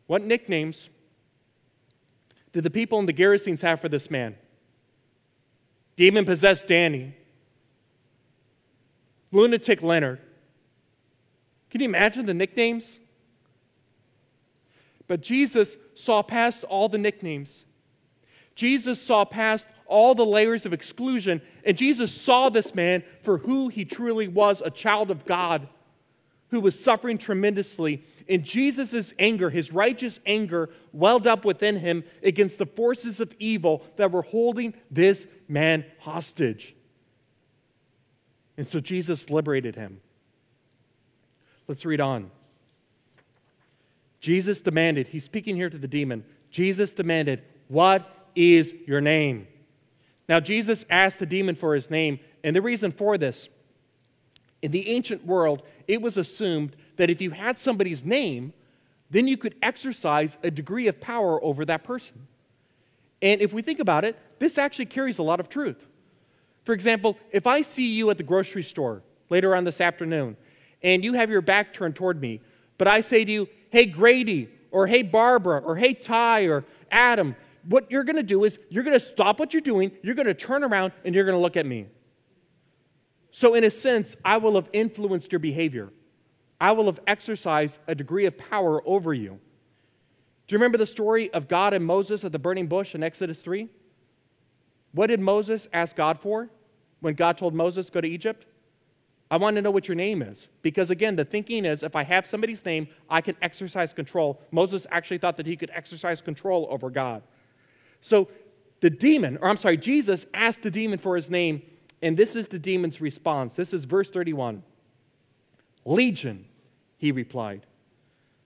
What 0.08 0.24
nicknames 0.24 0.90
did 2.52 2.64
the 2.64 2.70
people 2.70 3.00
in 3.00 3.06
the 3.06 3.14
Gerasenes 3.14 3.62
have 3.62 3.80
for 3.80 3.88
this 3.88 4.12
man? 4.12 4.36
Demon 5.96 6.26
possessed 6.26 6.68
Danny, 6.68 7.16
Lunatic 9.32 9.82
Leonard. 9.82 10.20
Can 11.70 11.82
you 11.82 11.86
imagine 11.86 12.26
the 12.26 12.34
nicknames? 12.34 13.00
But 15.08 15.22
Jesus 15.22 15.76
saw 15.96 16.22
past 16.22 16.64
all 16.64 16.90
the 16.90 16.98
nicknames. 16.98 17.66
Jesus 18.56 19.02
saw 19.02 19.26
past 19.26 19.68
all 19.86 20.16
the 20.16 20.26
layers 20.26 20.66
of 20.66 20.74
exclusion, 20.74 21.42
and 21.66 21.78
Jesus 21.78 22.14
saw 22.14 22.50
this 22.50 22.74
man 22.76 23.04
for 23.24 23.38
who 23.38 23.70
he 23.70 23.86
truly 23.86 24.28
was 24.28 24.62
a 24.64 24.70
child 24.70 25.12
of 25.12 25.26
God 25.26 25.68
who 26.50 26.60
was 26.60 26.78
suffering 26.78 27.18
tremendously. 27.18 28.04
And 28.30 28.44
Jesus' 28.44 29.14
anger, 29.18 29.50
his 29.50 29.72
righteous 29.72 30.20
anger, 30.26 30.70
welled 30.92 31.26
up 31.26 31.46
within 31.46 31.80
him 31.80 32.04
against 32.24 32.58
the 32.58 32.66
forces 32.66 33.20
of 33.20 33.34
evil 33.40 33.84
that 33.96 34.12
were 34.12 34.22
holding 34.22 34.74
this 34.92 35.26
man 35.48 35.86
hostage. 36.00 36.76
And 38.62 38.70
so 38.70 38.80
Jesus 38.80 39.28
liberated 39.32 39.76
him. 39.76 40.02
Let's 41.68 41.84
read 41.84 42.00
on. 42.00 42.30
Jesus 44.20 44.62
demanded, 44.62 45.08
he's 45.08 45.24
speaking 45.24 45.56
here 45.56 45.72
to 45.72 45.80
the 45.80 45.88
demon. 45.88 46.24
Jesus 46.52 46.92
demanded, 46.92 47.42
What 47.70 48.08
is 48.36 48.72
your 48.86 49.02
name? 49.02 49.48
Now, 50.30 50.40
Jesus 50.40 50.86
asked 50.92 51.18
the 51.18 51.26
demon 51.26 51.56
for 51.56 51.74
his 51.74 51.90
name, 51.90 52.20
and 52.44 52.56
the 52.56 52.62
reason 52.62 52.92
for 52.92 53.18
this 53.18 53.48
in 54.62 54.70
the 54.70 54.90
ancient 54.90 55.26
world, 55.26 55.64
it 55.88 56.00
was 56.00 56.18
assumed 56.18 56.76
that 56.98 57.10
if 57.10 57.20
you 57.20 57.32
had 57.32 57.58
somebody's 57.58 58.06
name, 58.06 58.54
then 59.10 59.28
you 59.28 59.38
could 59.38 59.56
exercise 59.64 60.38
a 60.44 60.52
degree 60.52 60.86
of 60.86 61.02
power 61.02 61.44
over 61.44 61.66
that 61.66 61.84
person. 61.84 62.28
And 63.24 63.42
if 63.42 63.54
we 63.54 63.64
think 63.64 63.80
about 63.80 64.06
it, 64.06 64.20
this 64.38 64.60
actually 64.60 64.86
carries 64.86 65.18
a 65.18 65.24
lot 65.24 65.40
of 65.40 65.50
truth. 65.50 65.84
For 66.64 66.74
example, 66.74 67.18
if 67.32 67.48
I 67.48 67.62
see 67.62 67.88
you 67.88 68.10
at 68.10 68.18
the 68.18 68.24
grocery 68.24 68.64
store 68.64 69.02
later 69.30 69.56
on 69.56 69.64
this 69.64 69.82
afternoon 69.82 70.38
and 70.84 71.04
you 71.04 71.14
have 71.14 71.30
your 71.30 71.42
back 71.42 71.74
turned 71.74 71.96
toward 71.96 72.22
me, 72.22 72.42
but 72.78 72.88
I 72.88 73.02
say 73.02 73.26
to 73.26 73.32
you, 73.32 73.48
hey, 73.70 73.86
Grady, 73.86 74.50
or 74.72 74.88
hey, 74.88 75.04
Barbara, 75.04 75.60
or 75.60 75.76
hey, 75.76 75.94
Ty, 75.94 76.46
or 76.46 76.66
Adam, 76.92 77.36
what 77.68 77.92
you're 77.92 78.04
going 78.04 78.16
to 78.16 78.24
do 78.24 78.44
is 78.44 78.58
you're 78.70 78.84
going 78.84 78.98
to 78.98 79.06
stop 79.06 79.40
what 79.40 79.54
you're 79.54 79.62
doing, 79.62 79.92
you're 80.02 80.16
going 80.16 80.28
to 80.28 80.34
turn 80.34 80.64
around, 80.64 80.94
and 81.06 81.14
you're 81.14 81.26
going 81.26 81.38
to 81.38 81.42
look 81.42 81.58
at 81.58 81.66
me. 81.66 81.88
So, 83.32 83.54
in 83.54 83.64
a 83.64 83.72
sense, 83.72 84.16
I 84.26 84.38
will 84.38 84.56
have 84.56 84.68
influenced 84.74 85.32
your 85.32 85.40
behavior. 85.40 85.90
I 86.60 86.72
will 86.74 86.86
have 86.86 87.00
exercised 87.08 87.78
a 87.88 87.96
degree 87.96 88.26
of 88.26 88.38
power 88.38 88.86
over 88.88 89.14
you. 89.14 89.40
Do 90.48 90.54
you 90.54 90.58
remember 90.58 90.78
the 90.78 90.86
story 90.86 91.32
of 91.34 91.48
God 91.48 91.74
and 91.74 91.86
Moses 91.86 92.24
at 92.24 92.32
the 92.32 92.40
burning 92.40 92.68
bush 92.68 92.94
in 92.94 93.04
Exodus 93.04 93.40
3? 93.40 93.70
What 94.94 95.08
did 95.08 95.20
Moses 95.20 95.68
ask 95.74 95.96
God 95.96 96.20
for 96.20 96.50
when 97.00 97.16
God 97.16 97.38
told 97.38 97.54
Moses, 97.54 97.90
Go 97.90 98.02
to 98.02 98.08
Egypt? 98.08 98.46
I 99.30 99.38
want 99.38 99.56
to 99.56 99.62
know 99.62 99.72
what 99.72 99.88
your 99.88 99.96
name 99.96 100.22
is. 100.22 100.50
Because 100.62 100.90
again, 100.90 101.16
the 101.16 101.24
thinking 101.24 101.64
is 101.64 101.84
if 101.84 101.96
I 101.96 102.04
have 102.04 102.28
somebody's 102.28 102.66
name, 102.66 102.90
I 103.10 103.22
can 103.22 103.38
exercise 103.42 103.94
control. 103.94 104.42
Moses 104.52 104.86
actually 104.92 105.20
thought 105.20 105.38
that 105.38 105.46
he 105.46 105.56
could 105.56 105.72
exercise 105.74 106.20
control 106.20 106.68
over 106.70 106.90
God. 106.90 107.24
So 108.02 108.28
the 108.82 108.90
demon, 108.90 109.38
or 109.42 109.48
I'm 109.48 109.58
sorry, 109.58 109.78
Jesus 109.78 110.26
asked 110.34 110.64
the 110.64 110.72
demon 110.72 111.00
for 111.00 111.16
his 111.16 111.30
name, 111.30 111.62
and 112.02 112.18
this 112.18 112.36
is 112.36 112.48
the 112.48 112.60
demon's 112.60 113.00
response. 113.00 113.54
This 113.56 113.72
is 113.72 113.86
verse 113.86 114.10
31. 114.10 114.64
Legion, 115.86 116.46
he 116.98 117.14
replied, 117.14 117.66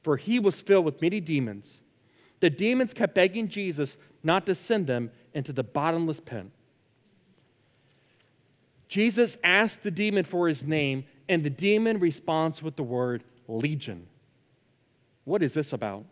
for 0.04 0.18
he 0.18 0.38
was 0.40 0.62
filled 0.62 0.86
with 0.86 1.02
many 1.02 1.20
demons. 1.20 1.66
The 2.40 2.50
demons 2.50 2.94
kept 2.94 3.16
begging 3.16 3.48
Jesus 3.48 3.96
not 4.24 4.46
to 4.46 4.56
send 4.56 4.88
them 4.88 5.12
into 5.34 5.54
the 5.54 5.64
bottomless 5.64 6.20
pit. 6.20 6.46
Jesus 8.88 9.38
asked 9.44 9.84
the 9.84 9.92
demon 9.92 10.26
for 10.26 10.48
his 10.48 10.64
name, 10.64 11.06
and 11.28 11.44
the 11.44 11.50
demon 11.50 12.00
responds 12.00 12.62
with 12.62 12.76
the 12.76 12.84
word 12.84 13.24
legion. 13.48 14.08
What 15.24 15.42
is 15.42 15.54
this 15.54 15.74
about? 15.74 16.06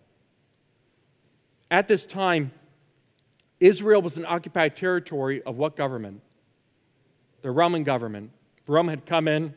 At 1.69 1.88
this 1.88 2.05
time, 2.05 2.51
Israel 3.59 4.01
was 4.01 4.17
an 4.17 4.25
occupied 4.25 4.75
territory 4.75 5.41
of 5.43 5.57
what 5.57 5.75
government? 5.75 6.21
the 7.43 7.51
Roman 7.51 7.83
government. 7.83 8.31
Rome 8.65 8.88
had 8.88 9.05
come 9.05 9.27
in, 9.27 9.53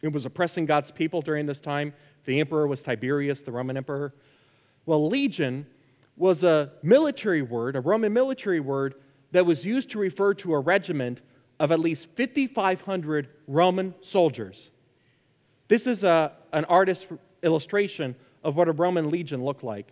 it 0.00 0.12
was 0.12 0.24
oppressing 0.24 0.64
God's 0.64 0.90
people 0.90 1.20
during 1.20 1.44
this 1.44 1.60
time. 1.60 1.92
The 2.24 2.40
emperor 2.40 2.66
was 2.66 2.80
Tiberius, 2.80 3.40
the 3.40 3.52
Roman 3.52 3.76
emperor. 3.76 4.14
Well, 4.86 5.08
legion 5.08 5.66
was 6.18 6.42
a 6.42 6.72
military 6.82 7.42
word, 7.42 7.76
a 7.76 7.80
Roman 7.80 8.12
military 8.12 8.60
word, 8.60 8.94
that 9.32 9.46
was 9.46 9.64
used 9.64 9.90
to 9.90 9.98
refer 9.98 10.34
to 10.34 10.54
a 10.54 10.58
regiment 10.58 11.20
of 11.60 11.72
at 11.72 11.80
least 11.80 12.08
5,500 12.16 13.28
Roman 13.46 13.94
soldiers. 14.00 14.70
This 15.68 15.86
is 15.86 16.04
a, 16.04 16.32
an 16.52 16.64
artist's 16.64 17.06
illustration 17.42 18.14
of 18.42 18.56
what 18.56 18.68
a 18.68 18.72
Roman 18.72 19.10
legion 19.10 19.44
looked 19.44 19.64
like. 19.64 19.88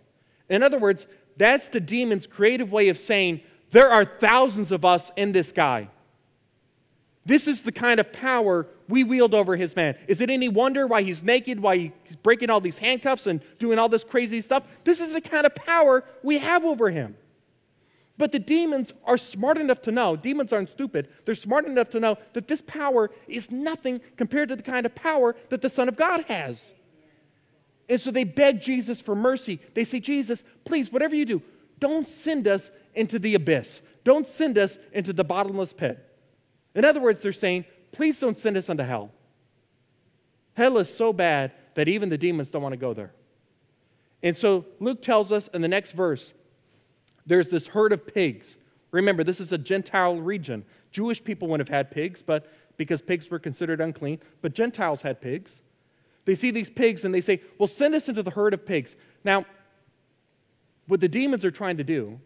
In 0.49 0.63
other 0.63 0.79
words, 0.79 1.05
that's 1.37 1.67
the 1.67 1.79
demon's 1.79 2.25
creative 2.25 2.71
way 2.71 2.89
of 2.89 2.97
saying 2.97 3.41
there 3.71 3.91
are 3.91 4.05
thousands 4.05 4.71
of 4.71 4.85
us 4.85 5.11
in 5.17 5.31
this 5.31 5.51
guy. 5.51 5.89
This 7.27 7.45
is 7.45 7.61
the 7.61 7.73
kind 7.73 7.99
of 7.99 8.13
power 8.13 8.65
we 8.87 9.03
wield 9.03 9.33
over 9.33 9.57
his 9.57 9.75
man. 9.75 9.97
Is 10.07 10.21
it 10.21 10.29
any 10.29 10.47
wonder 10.47 10.87
why 10.87 11.01
he's 11.01 11.21
naked, 11.21 11.59
why 11.59 11.91
he's 12.05 12.15
breaking 12.23 12.49
all 12.49 12.61
these 12.61 12.77
handcuffs 12.77 13.27
and 13.27 13.41
doing 13.59 13.77
all 13.77 13.89
this 13.89 14.05
crazy 14.05 14.41
stuff? 14.41 14.63
This 14.85 15.01
is 15.01 15.11
the 15.11 15.19
kind 15.19 15.45
of 15.45 15.53
power 15.53 16.05
we 16.23 16.37
have 16.37 16.63
over 16.63 16.89
him. 16.89 17.17
But 18.17 18.31
the 18.31 18.39
demons 18.39 18.93
are 19.03 19.17
smart 19.17 19.57
enough 19.57 19.81
to 19.83 19.91
know, 19.91 20.15
demons 20.15 20.53
aren't 20.53 20.69
stupid, 20.69 21.09
they're 21.25 21.35
smart 21.35 21.65
enough 21.65 21.89
to 21.89 21.99
know 21.99 22.17
that 22.31 22.47
this 22.47 22.61
power 22.65 23.11
is 23.27 23.51
nothing 23.51 23.99
compared 24.15 24.47
to 24.47 24.55
the 24.55 24.63
kind 24.63 24.85
of 24.85 24.95
power 24.95 25.35
that 25.49 25.61
the 25.61 25.69
Son 25.69 25.89
of 25.89 25.97
God 25.97 26.23
has. 26.29 26.61
And 27.89 27.99
so 27.99 28.09
they 28.09 28.23
beg 28.23 28.61
Jesus 28.61 29.01
for 29.01 29.15
mercy. 29.15 29.59
They 29.73 29.83
say, 29.83 29.99
Jesus, 29.99 30.43
please, 30.63 30.93
whatever 30.93 31.13
you 31.13 31.25
do, 31.25 31.41
don't 31.79 32.07
send 32.07 32.47
us 32.47 32.71
into 32.95 33.19
the 33.19 33.35
abyss. 33.35 33.81
Don't 34.05 34.27
send 34.29 34.57
us 34.57 34.77
into 34.93 35.11
the 35.11 35.25
bottomless 35.25 35.73
pit. 35.73 36.06
In 36.77 36.85
other 36.85 37.01
words, 37.01 37.23
they're 37.23 37.33
saying, 37.33 37.65
please 37.91 38.19
don't 38.19 38.37
send 38.37 38.55
us 38.55 38.69
unto 38.69 38.83
hell. 38.83 39.09
Hell 40.53 40.77
is 40.77 40.95
so 40.95 41.11
bad 41.11 41.51
that 41.73 41.87
even 41.87 42.09
the 42.09 42.19
demons 42.19 42.49
don't 42.49 42.61
want 42.61 42.73
to 42.73 42.77
go 42.77 42.93
there. 42.93 43.11
And 44.21 44.37
so 44.37 44.63
Luke 44.79 45.01
tells 45.01 45.31
us 45.31 45.49
in 45.53 45.61
the 45.61 45.67
next 45.67 45.91
verse 45.91 46.33
there's 47.25 47.49
this 47.49 47.65
herd 47.65 47.93
of 47.93 48.05
pigs. 48.05 48.45
Remember, 48.91 49.23
this 49.23 49.39
is 49.39 49.51
a 49.51 49.57
Gentile 49.57 50.17
region. 50.17 50.63
Jewish 50.91 51.21
people 51.21 51.47
wouldn't 51.47 51.67
have 51.67 51.75
had 51.75 51.89
pigs, 51.89 52.21
but 52.25 52.47
because 52.77 53.01
pigs 53.01 53.29
were 53.31 53.39
considered 53.39 53.81
unclean, 53.81 54.19
but 54.43 54.53
Gentiles 54.53 55.01
had 55.01 55.19
pigs. 55.19 55.51
They 56.25 56.35
see 56.35 56.51
these 56.51 56.69
pigs 56.69 57.03
and 57.03 57.13
they 57.13 57.21
say, 57.21 57.41
Well, 57.57 57.67
send 57.67 57.95
us 57.95 58.07
into 58.07 58.21
the 58.21 58.29
herd 58.29 58.53
of 58.53 58.67
pigs. 58.67 58.95
Now, 59.23 59.47
what 60.85 60.99
the 60.99 61.07
demons 61.07 61.43
are 61.43 61.51
trying 61.51 61.77
to 61.77 61.83
do, 61.83 62.19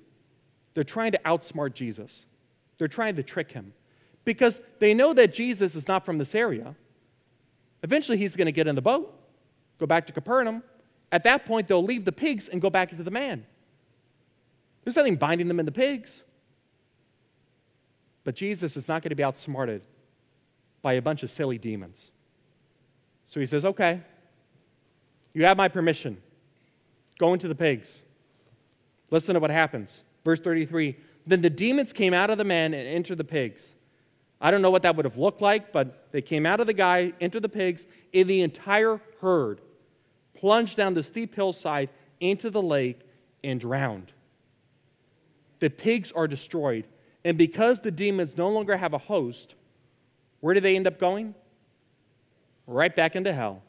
they're 0.73 0.83
trying 0.83 1.13
to 1.13 1.19
outsmart 1.25 1.73
Jesus. 1.73 2.11
They're 2.77 2.89
trying 2.89 3.15
to 3.15 3.23
trick 3.23 3.49
him 3.49 3.73
because 4.25 4.59
they 4.79 4.93
know 4.93 5.13
that 5.13 5.33
Jesus 5.33 5.75
is 5.75 5.87
not 5.87 6.05
from 6.05 6.17
this 6.17 6.35
area. 6.35 6.75
Eventually, 7.83 8.17
he's 8.17 8.35
going 8.35 8.45
to 8.45 8.51
get 8.51 8.67
in 8.67 8.75
the 8.75 8.81
boat, 8.81 9.13
go 9.79 9.85
back 9.85 10.07
to 10.07 10.13
Capernaum. 10.13 10.63
At 11.11 11.23
that 11.23 11.45
point, 11.45 11.67
they'll 11.67 11.83
leave 11.83 12.05
the 12.05 12.11
pigs 12.11 12.47
and 12.47 12.61
go 12.61 12.69
back 12.69 12.91
into 12.91 13.03
the 13.03 13.11
man. 13.11 13.45
There's 14.83 14.95
nothing 14.95 15.15
binding 15.15 15.47
them 15.47 15.59
in 15.59 15.65
the 15.65 15.71
pigs. 15.71 16.09
But 18.23 18.35
Jesus 18.35 18.77
is 18.77 18.87
not 18.87 19.01
going 19.01 19.09
to 19.09 19.15
be 19.15 19.23
outsmarted 19.23 19.81
by 20.81 20.93
a 20.93 21.01
bunch 21.01 21.23
of 21.23 21.31
silly 21.31 21.57
demons. 21.57 22.11
So 23.27 23.39
he 23.39 23.45
says, 23.45 23.65
Okay, 23.65 24.01
you 25.33 25.45
have 25.45 25.57
my 25.57 25.67
permission. 25.67 26.17
Go 27.19 27.33
into 27.33 27.47
the 27.47 27.55
pigs. 27.55 27.87
Listen 29.09 29.33
to 29.33 29.39
what 29.39 29.51
happens. 29.51 29.89
Verse 30.23 30.39
33 30.39 30.95
Then 31.25 31.41
the 31.41 31.49
demons 31.49 31.93
came 31.93 32.13
out 32.13 32.29
of 32.29 32.37
the 32.37 32.43
man 32.43 32.73
and 32.73 32.87
entered 32.87 33.17
the 33.17 33.23
pigs. 33.23 33.61
I 34.41 34.49
don't 34.49 34.63
know 34.63 34.71
what 34.71 34.81
that 34.81 34.95
would 34.95 35.05
have 35.05 35.17
looked 35.17 35.41
like, 35.41 35.71
but 35.71 36.07
they 36.11 36.21
came 36.21 36.47
out 36.47 36.59
of 36.59 36.67
the 36.67 36.73
guy, 36.73 37.13
into 37.19 37.39
the 37.39 37.47
pigs, 37.47 37.85
and 38.13 38.27
the 38.27 38.41
entire 38.41 38.99
herd 39.21 39.61
plunged 40.33 40.75
down 40.75 40.95
the 40.95 41.03
steep 41.03 41.35
hillside 41.35 41.89
into 42.19 42.49
the 42.49 42.61
lake 42.61 42.99
and 43.43 43.59
drowned. 43.59 44.11
The 45.59 45.69
pigs 45.69 46.11
are 46.11 46.27
destroyed. 46.27 46.85
And 47.23 47.37
because 47.37 47.79
the 47.79 47.91
demons 47.91 48.35
no 48.35 48.49
longer 48.49 48.75
have 48.75 48.93
a 48.93 48.97
host, 48.97 49.53
where 50.39 50.55
do 50.55 50.59
they 50.59 50.75
end 50.75 50.87
up 50.87 50.99
going? 50.99 51.35
Right 52.65 52.95
back 52.95 53.15
into 53.15 53.31
hell, 53.31 53.61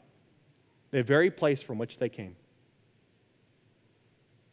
the 0.89 1.03
very 1.03 1.29
place 1.29 1.61
from 1.61 1.77
which 1.77 1.99
they 1.99 2.09
came. 2.09 2.35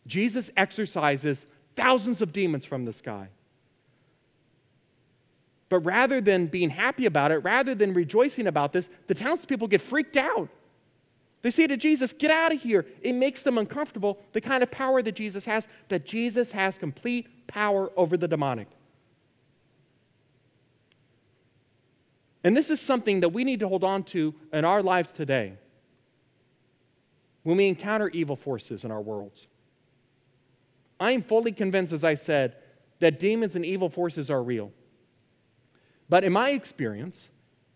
Jesus 0.06 0.50
exorcises 0.56 1.46
thousands 1.76 2.20
of 2.20 2.32
demons 2.32 2.66
from 2.66 2.84
the 2.84 2.92
sky. 2.92 3.28
But 5.70 5.80
rather 5.80 6.20
than 6.20 6.48
being 6.48 6.68
happy 6.68 7.06
about 7.06 7.30
it, 7.30 7.38
rather 7.38 7.74
than 7.74 7.94
rejoicing 7.94 8.48
about 8.48 8.72
this, 8.72 8.90
the 9.06 9.14
townspeople 9.14 9.68
get 9.68 9.80
freaked 9.80 10.16
out. 10.16 10.48
They 11.42 11.50
say 11.50 11.66
to 11.68 11.76
Jesus, 11.76 12.12
Get 12.12 12.30
out 12.30 12.52
of 12.52 12.60
here. 12.60 12.84
It 13.00 13.14
makes 13.14 13.42
them 13.42 13.56
uncomfortable, 13.56 14.18
the 14.32 14.40
kind 14.40 14.62
of 14.62 14.70
power 14.70 15.00
that 15.00 15.14
Jesus 15.14 15.44
has, 15.46 15.66
that 15.88 16.04
Jesus 16.04 16.50
has 16.50 16.76
complete 16.76 17.46
power 17.46 17.90
over 17.96 18.16
the 18.16 18.28
demonic. 18.28 18.66
And 22.42 22.56
this 22.56 22.68
is 22.68 22.80
something 22.80 23.20
that 23.20 23.28
we 23.28 23.44
need 23.44 23.60
to 23.60 23.68
hold 23.68 23.84
on 23.84 24.02
to 24.04 24.34
in 24.52 24.64
our 24.64 24.82
lives 24.82 25.10
today 25.12 25.54
when 27.42 27.56
we 27.56 27.68
encounter 27.68 28.08
evil 28.08 28.36
forces 28.36 28.84
in 28.84 28.90
our 28.90 29.00
worlds. 29.00 29.46
I 30.98 31.12
am 31.12 31.22
fully 31.22 31.52
convinced, 31.52 31.92
as 31.92 32.02
I 32.02 32.14
said, 32.14 32.56
that 32.98 33.20
demons 33.20 33.54
and 33.54 33.64
evil 33.64 33.88
forces 33.88 34.30
are 34.30 34.42
real. 34.42 34.72
But 36.10 36.24
in 36.24 36.32
my 36.32 36.50
experience, 36.50 37.30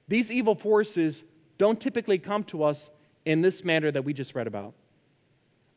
these 0.09 0.31
evil 0.31 0.57
forces 0.57 1.23
don't 1.57 1.81
typically 1.81 2.18
come 2.18 2.44
to 2.44 2.64
us 2.64 2.90
in 3.25 3.40
this 3.40 3.64
manner 3.64 3.90
that 3.92 4.05
we 4.05 4.12
just 4.12 4.35
read 4.35 4.49
about. 4.49 4.75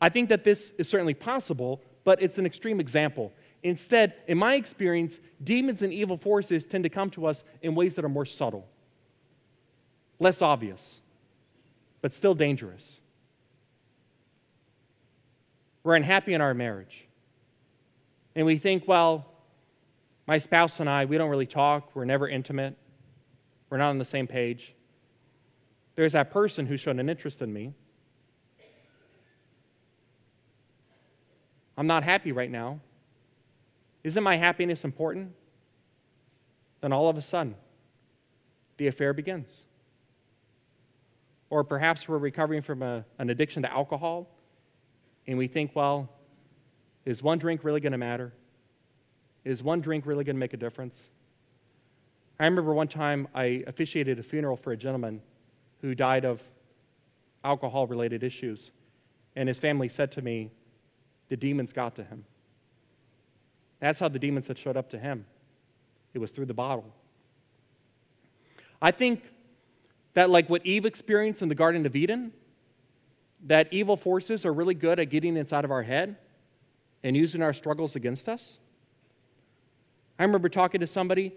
I 0.01 0.09
think 0.09 0.29
that 0.29 0.43
this 0.43 0.73
is 0.77 0.89
certainly 0.89 1.13
possible, 1.13 1.81
but 2.03 2.21
it's 2.21 2.37
an 2.39 2.45
extreme 2.45 2.79
example. 2.79 3.31
Instead, 3.63 4.15
in 4.27 4.37
my 4.37 4.55
experience, 4.55 5.19
demons 5.43 5.81
and 5.83 5.93
evil 5.93 6.17
forces 6.17 6.65
tend 6.65 6.83
to 6.83 6.89
come 6.89 7.11
to 7.11 7.27
us 7.27 7.43
in 7.61 7.75
ways 7.75 7.93
that 7.93 8.03
are 8.03 8.09
more 8.09 8.25
subtle, 8.25 8.67
less 10.19 10.41
obvious, 10.41 10.99
but 12.01 12.13
still 12.13 12.33
dangerous. 12.33 12.83
We're 15.83 15.95
unhappy 15.95 16.33
in 16.33 16.41
our 16.41 16.53
marriage. 16.53 17.05
And 18.35 18.45
we 18.45 18.57
think, 18.57 18.87
well, 18.87 19.25
my 20.27 20.37
spouse 20.37 20.79
and 20.79 20.89
I, 20.89 21.05
we 21.05 21.17
don't 21.17 21.29
really 21.29 21.45
talk, 21.45 21.95
we're 21.95 22.05
never 22.05 22.27
intimate, 22.27 22.77
we're 23.69 23.77
not 23.77 23.89
on 23.89 23.97
the 23.97 24.05
same 24.05 24.27
page. 24.27 24.73
There's 25.95 26.13
that 26.13 26.31
person 26.31 26.65
who 26.65 26.77
showed 26.77 26.99
an 26.99 27.09
interest 27.09 27.41
in 27.41 27.51
me. 27.51 27.73
I'm 31.77 31.87
not 31.87 32.03
happy 32.03 32.31
right 32.31 32.51
now. 32.51 32.79
Isn't 34.03 34.23
my 34.23 34.35
happiness 34.35 34.83
important? 34.83 35.31
Then 36.81 36.91
all 36.91 37.09
of 37.09 37.17
a 37.17 37.21
sudden, 37.21 37.55
the 38.77 38.87
affair 38.87 39.13
begins. 39.13 39.49
Or 41.49 41.63
perhaps 41.63 42.07
we're 42.07 42.17
recovering 42.17 42.61
from 42.61 42.83
a, 42.83 43.05
an 43.19 43.29
addiction 43.29 43.63
to 43.63 43.71
alcohol, 43.71 44.27
and 45.25 45.37
we 45.37 45.47
think, 45.47 45.71
well, 45.75 46.09
is 47.05 47.23
one 47.23 47.37
drink 47.37 47.63
really 47.63 47.79
going 47.79 47.93
to 47.93 47.97
matter? 47.97 48.33
Is 49.47 49.63
one 49.63 49.79
drink 49.79 50.05
really 50.05 50.25
going 50.25 50.35
to 50.35 50.39
make 50.41 50.53
a 50.53 50.57
difference? 50.57 50.99
I 52.37 52.43
remember 52.43 52.73
one 52.73 52.89
time 52.89 53.29
I 53.33 53.63
officiated 53.65 54.19
a 54.19 54.23
funeral 54.23 54.57
for 54.57 54.73
a 54.73 54.77
gentleman 54.77 55.21
who 55.81 55.95
died 55.95 56.25
of 56.25 56.41
alcohol 57.45 57.87
related 57.87 58.23
issues, 58.23 58.71
and 59.37 59.47
his 59.47 59.57
family 59.57 59.87
said 59.87 60.11
to 60.11 60.21
me, 60.21 60.51
The 61.29 61.37
demons 61.37 61.71
got 61.71 61.95
to 61.95 62.03
him. 62.03 62.25
That's 63.79 64.01
how 64.01 64.09
the 64.09 64.19
demons 64.19 64.47
had 64.47 64.57
showed 64.57 64.75
up 64.75 64.89
to 64.89 64.99
him. 64.99 65.25
It 66.13 66.19
was 66.19 66.31
through 66.31 66.47
the 66.47 66.53
bottle. 66.53 66.93
I 68.81 68.91
think 68.91 69.23
that, 70.13 70.29
like 70.29 70.49
what 70.49 70.65
Eve 70.65 70.85
experienced 70.85 71.41
in 71.41 71.47
the 71.47 71.55
Garden 71.55 71.85
of 71.85 71.95
Eden, 71.95 72.33
that 73.45 73.71
evil 73.71 73.95
forces 73.95 74.45
are 74.45 74.51
really 74.51 74.73
good 74.73 74.99
at 74.99 75.05
getting 75.05 75.37
inside 75.37 75.63
of 75.63 75.71
our 75.71 75.83
head 75.83 76.17
and 77.01 77.15
using 77.15 77.41
our 77.41 77.53
struggles 77.53 77.95
against 77.95 78.27
us. 78.27 78.57
I 80.19 80.23
remember 80.23 80.49
talking 80.49 80.81
to 80.81 80.87
somebody 80.87 81.33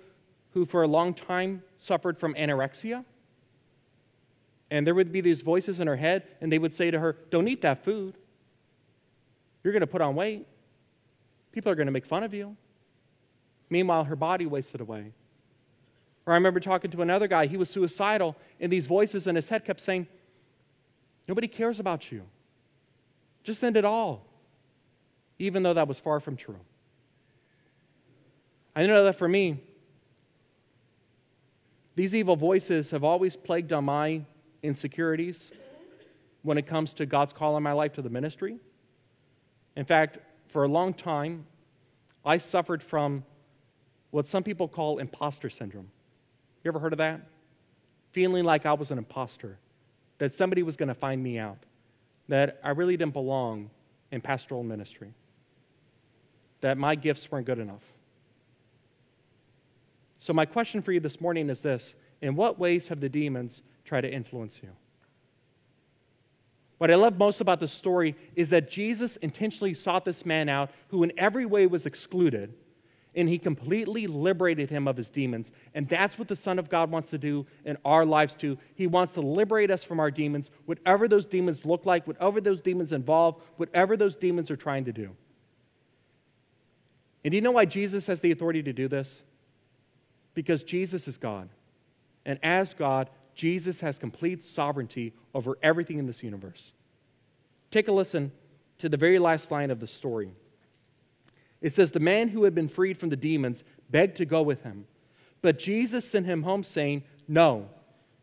who, 0.53 0.65
for 0.67 0.83
a 0.83 0.89
long 0.89 1.15
time, 1.15 1.63
suffered 1.79 2.19
from 2.19 2.35
anorexia. 2.35 3.05
And 4.71 4.87
there 4.87 4.95
would 4.95 5.13
be 5.13 5.21
these 5.21 5.43
voices 5.43 5.81
in 5.81 5.87
her 5.87 5.97
head, 5.97 6.25
and 6.41 6.51
they 6.51 6.59
would 6.59 6.75
say 6.75 6.91
to 6.91 6.99
her, 6.99 7.17
Don't 7.31 7.49
eat 7.49 7.63
that 7.63 7.85
food. 7.85 8.17
You're 9.63 9.73
going 9.73 9.81
to 9.81 9.87
put 9.87 10.01
on 10.01 10.15
weight. 10.15 10.47
People 11.53 11.73
are 11.73 11.75
going 11.75 11.87
to 11.87 11.93
make 11.93 12.07
fun 12.07 12.23
of 12.23 12.33
you. 12.33 12.57
Meanwhile, 13.69 14.05
her 14.05 14.17
body 14.17 14.47
wasted 14.47 14.81
away. 14.81 15.13
Or 16.27 16.33
I 16.33 16.37
remember 16.37 16.61
talking 16.61 16.91
to 16.93 17.03
another 17.03 17.27
guy, 17.27 17.47
he 17.47 17.57
was 17.57 17.69
suicidal, 17.69 18.37
and 18.61 18.73
these 18.73 18.87
voices 18.87 19.27
in 19.27 19.35
his 19.35 19.49
head 19.49 19.65
kept 19.65 19.81
saying, 19.81 20.07
Nobody 21.29 21.49
cares 21.49 21.79
about 21.79 22.11
you. 22.11 22.23
Just 23.45 23.63
end 23.63 23.77
it 23.77 23.85
all. 23.85 24.27
Even 25.39 25.63
though 25.63 25.75
that 25.75 25.89
was 25.89 25.99
far 25.99 26.21
from 26.21 26.37
true. 26.37 26.59
I 28.75 28.87
know 28.87 29.05
that 29.05 29.19
for 29.19 29.29
me, 29.29 29.63
these 31.97 32.15
evil 32.15 32.37
voices 32.37 32.91
have 32.91 33.05
always 33.05 33.37
plagued 33.37 33.73
on 33.73 33.85
my 33.85 34.23
insecurities 34.63 35.51
when 36.43 36.57
it 36.57 36.67
comes 36.67 36.95
to 36.95 37.07
God's 37.07 37.33
call 37.33 37.57
in 37.57 37.63
my 37.63 37.73
life 37.73 37.95
to 37.95 38.03
the 38.03 38.09
ministry. 38.09 38.57
In 39.77 39.85
fact, 39.85 40.19
for 40.49 40.65
a 40.65 40.69
long 40.69 40.95
time, 40.95 41.47
I 42.25 42.39
suffered 42.39 42.83
from 42.83 43.25
what 44.11 44.27
some 44.27 44.43
people 44.43 44.69
call 44.69 44.99
imposter 44.99 45.51
syndrome. 45.51 45.91
You 46.65 46.71
ever 46.71 46.79
heard 46.79 46.93
of 46.93 46.99
that? 46.99 47.21
Feeling 48.13 48.45
like 48.45 48.67
I 48.67 48.73
was 48.73 48.91
an 48.91 48.99
imposter, 48.99 49.59
that 50.19 50.35
somebody 50.35 50.63
was 50.63 50.77
going 50.77 50.89
to 50.89 50.95
find 50.95 51.23
me 51.23 51.39
out, 51.39 51.59
that 52.29 52.61
I 52.63 52.71
really 52.71 52.97
didn't 52.97 53.13
belong 53.13 53.71
in 54.11 54.21
pastoral 54.21 54.63
ministry, 54.63 55.13
that 56.61 56.77
my 56.77 56.95
gifts 56.95 57.31
weren't 57.31 57.47
good 57.47 57.59
enough. 57.59 57.83
So, 60.21 60.35
my 60.35 60.45
question 60.45 60.83
for 60.83 60.93
you 60.93 61.01
this 61.01 61.21
morning 61.21 61.51
is 61.51 61.61
this 61.61 61.95
In 62.21 62.37
what 62.37 62.59
ways 62.59 62.87
have 62.89 63.01
the 63.01 63.09
demons 63.09 63.63
tried 63.85 64.03
to 64.03 64.13
influence 64.13 64.55
you? 64.63 64.69
What 66.79 66.91
I 66.91 66.95
love 66.95 67.19
most 67.19 67.41
about 67.41 67.61
this 67.61 67.73
story 67.73 68.17
is 68.37 68.49
that 68.51 68.71
Jesus 68.71 69.17
intentionally 69.17 69.75
sought 69.75 70.05
this 70.05 70.25
man 70.25 70.49
out 70.49 70.71
who, 70.89 71.03
in 71.03 71.13
every 71.19 71.45
way, 71.45 71.67
was 71.67 71.85
excluded, 71.85 72.55
and 73.15 73.29
he 73.29 73.39
completely 73.39 74.07
liberated 74.07 74.71
him 74.71 74.89
of 74.89 74.97
his 74.97 75.11
demons. 75.11 75.51
And 75.75 75.87
that's 75.89 76.19
what 76.19 76.29
the 76.29 76.37
Son 76.37 76.59
of 76.59 76.71
God 76.71 76.91
wants 76.91 77.11
to 77.11 77.19
do 77.19 77.47
in 77.67 77.77
our 77.85 78.07
lives, 78.07 78.35
too. 78.35 78.57
He 78.77 78.87
wants 78.87 79.13
to 79.15 79.21
liberate 79.21 79.71
us 79.71 79.85
from 79.85 80.01
our 80.01 80.11
demons, 80.11 80.51
whatever 80.65 81.07
those 81.07 81.27
demons 81.27 81.67
look 81.67 81.85
like, 81.85 82.07
whatever 82.07 82.41
those 82.41 82.63
demons 82.63 82.93
involve, 82.93 83.43
whatever 83.59 83.99
those 83.99 84.17
demons 84.17 84.51
are 84.51 84.57
trying 84.57 84.87
to 84.87 84.93
do. 84.93 85.11
And 87.25 87.33
do 87.33 87.37
you 87.37 87.43
know 87.43 87.51
why 87.51 87.67
Jesus 87.67 88.07
has 88.07 88.21
the 88.21 88.31
authority 88.31 88.63
to 88.63 88.73
do 88.73 88.89
this? 88.89 89.23
Because 90.35 90.63
Jesus 90.63 91.09
is 91.09 91.17
God. 91.17 91.49
And 92.25 92.39
as 92.43 92.75
God, 92.75 93.11
Jesus 93.35 93.81
has 93.81 93.99
complete 93.99 94.45
sovereignty 94.45 95.13
over 95.35 95.59
everything 95.63 95.99
in 95.99 96.07
this 96.07 96.23
universe. 96.23 96.73
Take 97.71 97.89
a 97.89 97.93
listen 97.93 98.33
to 98.79 98.89
the 98.89 98.97
very 98.97 99.19
last 99.19 99.51
line 99.51 99.71
of 99.71 99.81
the 99.81 99.87
story. 99.87 100.33
It 101.61 101.75
says, 101.75 101.91
The 101.91 102.01
man 102.01 102.29
who 102.29 102.45
had 102.45 102.55
been 102.55 102.69
freed 102.69 102.99
from 102.99 103.09
the 103.09 103.17
demons 103.17 103.63
begged 103.91 104.17
to 104.19 104.25
go 104.25 104.43
with 104.43 104.63
him. 104.63 104.87
But 105.43 105.59
Jesus 105.59 106.09
sent 106.09 106.27
him 106.27 106.43
home, 106.43 106.65
saying, 106.65 107.05
No, 107.29 107.69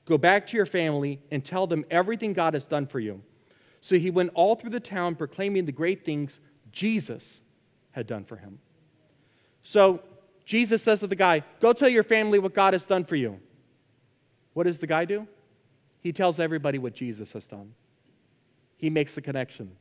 go 0.05 0.17
back 0.17 0.47
to 0.47 0.57
your 0.57 0.65
family 0.65 1.19
and 1.31 1.43
tell 1.43 1.67
them 1.67 1.85
everything 1.89 2.33
God 2.33 2.53
has 2.53 2.65
done 2.65 2.87
for 2.87 2.99
you. 2.99 3.21
So 3.81 3.97
he 3.97 4.09
went 4.09 4.31
all 4.33 4.55
through 4.55 4.71
the 4.71 4.79
town 4.79 5.15
proclaiming 5.15 5.65
the 5.65 5.71
great 5.71 6.03
things 6.03 6.39
Jesus 6.71 7.39
had 7.91 8.07
done 8.07 8.25
for 8.25 8.35
him. 8.35 8.59
So 9.63 10.01
Jesus 10.47 10.81
says 10.81 11.01
to 11.01 11.07
the 11.07 11.15
guy, 11.15 11.43
Go 11.59 11.73
tell 11.73 11.89
your 11.89 12.05
family 12.05 12.39
what 12.39 12.55
God 12.55 12.73
has 12.73 12.85
done 12.85 13.03
for 13.03 13.17
you. 13.17 13.37
What 14.53 14.63
does 14.63 14.77
the 14.77 14.87
guy 14.87 15.03
do? 15.03 15.27
He 15.99 16.13
tells 16.13 16.39
everybody 16.39 16.79
what 16.79 16.93
Jesus 16.93 17.33
has 17.33 17.45
done. 17.45 17.73
He 18.77 18.89
makes 18.89 19.13
the 19.13 19.21
connection. 19.21 19.75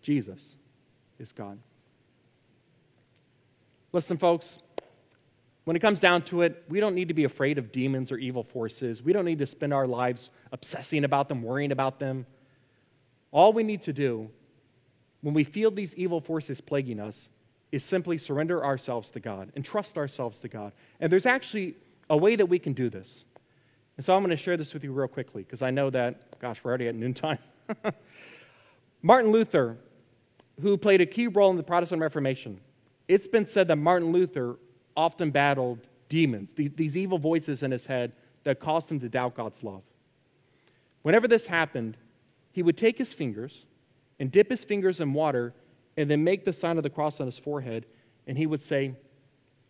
Jesus 0.00 0.40
is 1.18 1.30
God. 1.32 1.58
Listen, 3.92 4.16
folks, 4.16 4.58
when 5.64 5.76
it 5.76 5.80
comes 5.80 6.00
down 6.00 6.22
to 6.22 6.40
it, 6.40 6.64
we 6.70 6.80
don't 6.80 6.94
need 6.94 7.08
to 7.08 7.14
be 7.14 7.24
afraid 7.24 7.58
of 7.58 7.70
demons 7.70 8.10
or 8.10 8.16
evil 8.16 8.44
forces. 8.44 9.02
We 9.02 9.12
don't 9.12 9.26
need 9.26 9.40
to 9.40 9.46
spend 9.46 9.74
our 9.74 9.86
lives 9.86 10.30
obsessing 10.52 11.04
about 11.04 11.28
them, 11.28 11.42
worrying 11.42 11.70
about 11.70 12.00
them. 12.00 12.24
All 13.30 13.52
we 13.52 13.62
need 13.62 13.82
to 13.82 13.92
do 13.92 14.30
when 15.20 15.34
we 15.34 15.44
feel 15.44 15.70
these 15.70 15.94
evil 15.94 16.22
forces 16.22 16.62
plaguing 16.62 16.98
us 16.98 17.28
is 17.72 17.82
simply 17.82 18.18
surrender 18.18 18.64
ourselves 18.64 19.08
to 19.10 19.20
God 19.20 19.50
and 19.56 19.64
trust 19.64 19.96
ourselves 19.96 20.38
to 20.38 20.48
God. 20.48 20.72
And 21.00 21.10
there's 21.10 21.26
actually 21.26 21.74
a 22.10 22.16
way 22.16 22.36
that 22.36 22.46
we 22.46 22.58
can 22.58 22.74
do 22.74 22.90
this. 22.90 23.24
And 23.96 24.04
so 24.04 24.14
I'm 24.14 24.22
going 24.22 24.36
to 24.36 24.42
share 24.42 24.56
this 24.56 24.74
with 24.74 24.84
you 24.84 24.92
real 24.92 25.08
quickly 25.08 25.42
because 25.42 25.62
I 25.62 25.70
know 25.70 25.90
that, 25.90 26.38
gosh, 26.38 26.60
we're 26.62 26.70
already 26.70 26.88
at 26.88 26.94
noontime. 26.94 27.38
Martin 29.02 29.32
Luther, 29.32 29.78
who 30.60 30.76
played 30.76 31.00
a 31.00 31.06
key 31.06 31.26
role 31.26 31.50
in 31.50 31.56
the 31.56 31.62
Protestant 31.62 32.00
Reformation, 32.00 32.60
it's 33.08 33.26
been 33.26 33.46
said 33.46 33.68
that 33.68 33.76
Martin 33.76 34.12
Luther 34.12 34.56
often 34.96 35.30
battled 35.30 35.80
demons, 36.08 36.50
these 36.54 36.96
evil 36.96 37.18
voices 37.18 37.62
in 37.62 37.70
his 37.70 37.86
head 37.86 38.12
that 38.44 38.60
caused 38.60 38.90
him 38.90 39.00
to 39.00 39.08
doubt 39.08 39.34
God's 39.34 39.62
love. 39.62 39.82
Whenever 41.02 41.26
this 41.26 41.46
happened, 41.46 41.96
he 42.52 42.62
would 42.62 42.76
take 42.76 42.98
his 42.98 43.12
fingers 43.12 43.64
and 44.20 44.30
dip 44.30 44.50
his 44.50 44.62
fingers 44.62 45.00
in 45.00 45.12
water 45.14 45.54
and 45.96 46.10
then 46.10 46.24
make 46.24 46.44
the 46.44 46.52
sign 46.52 46.76
of 46.76 46.82
the 46.82 46.90
cross 46.90 47.20
on 47.20 47.26
his 47.26 47.38
forehead, 47.38 47.86
and 48.26 48.36
he 48.36 48.46
would 48.46 48.62
say, 48.62 48.94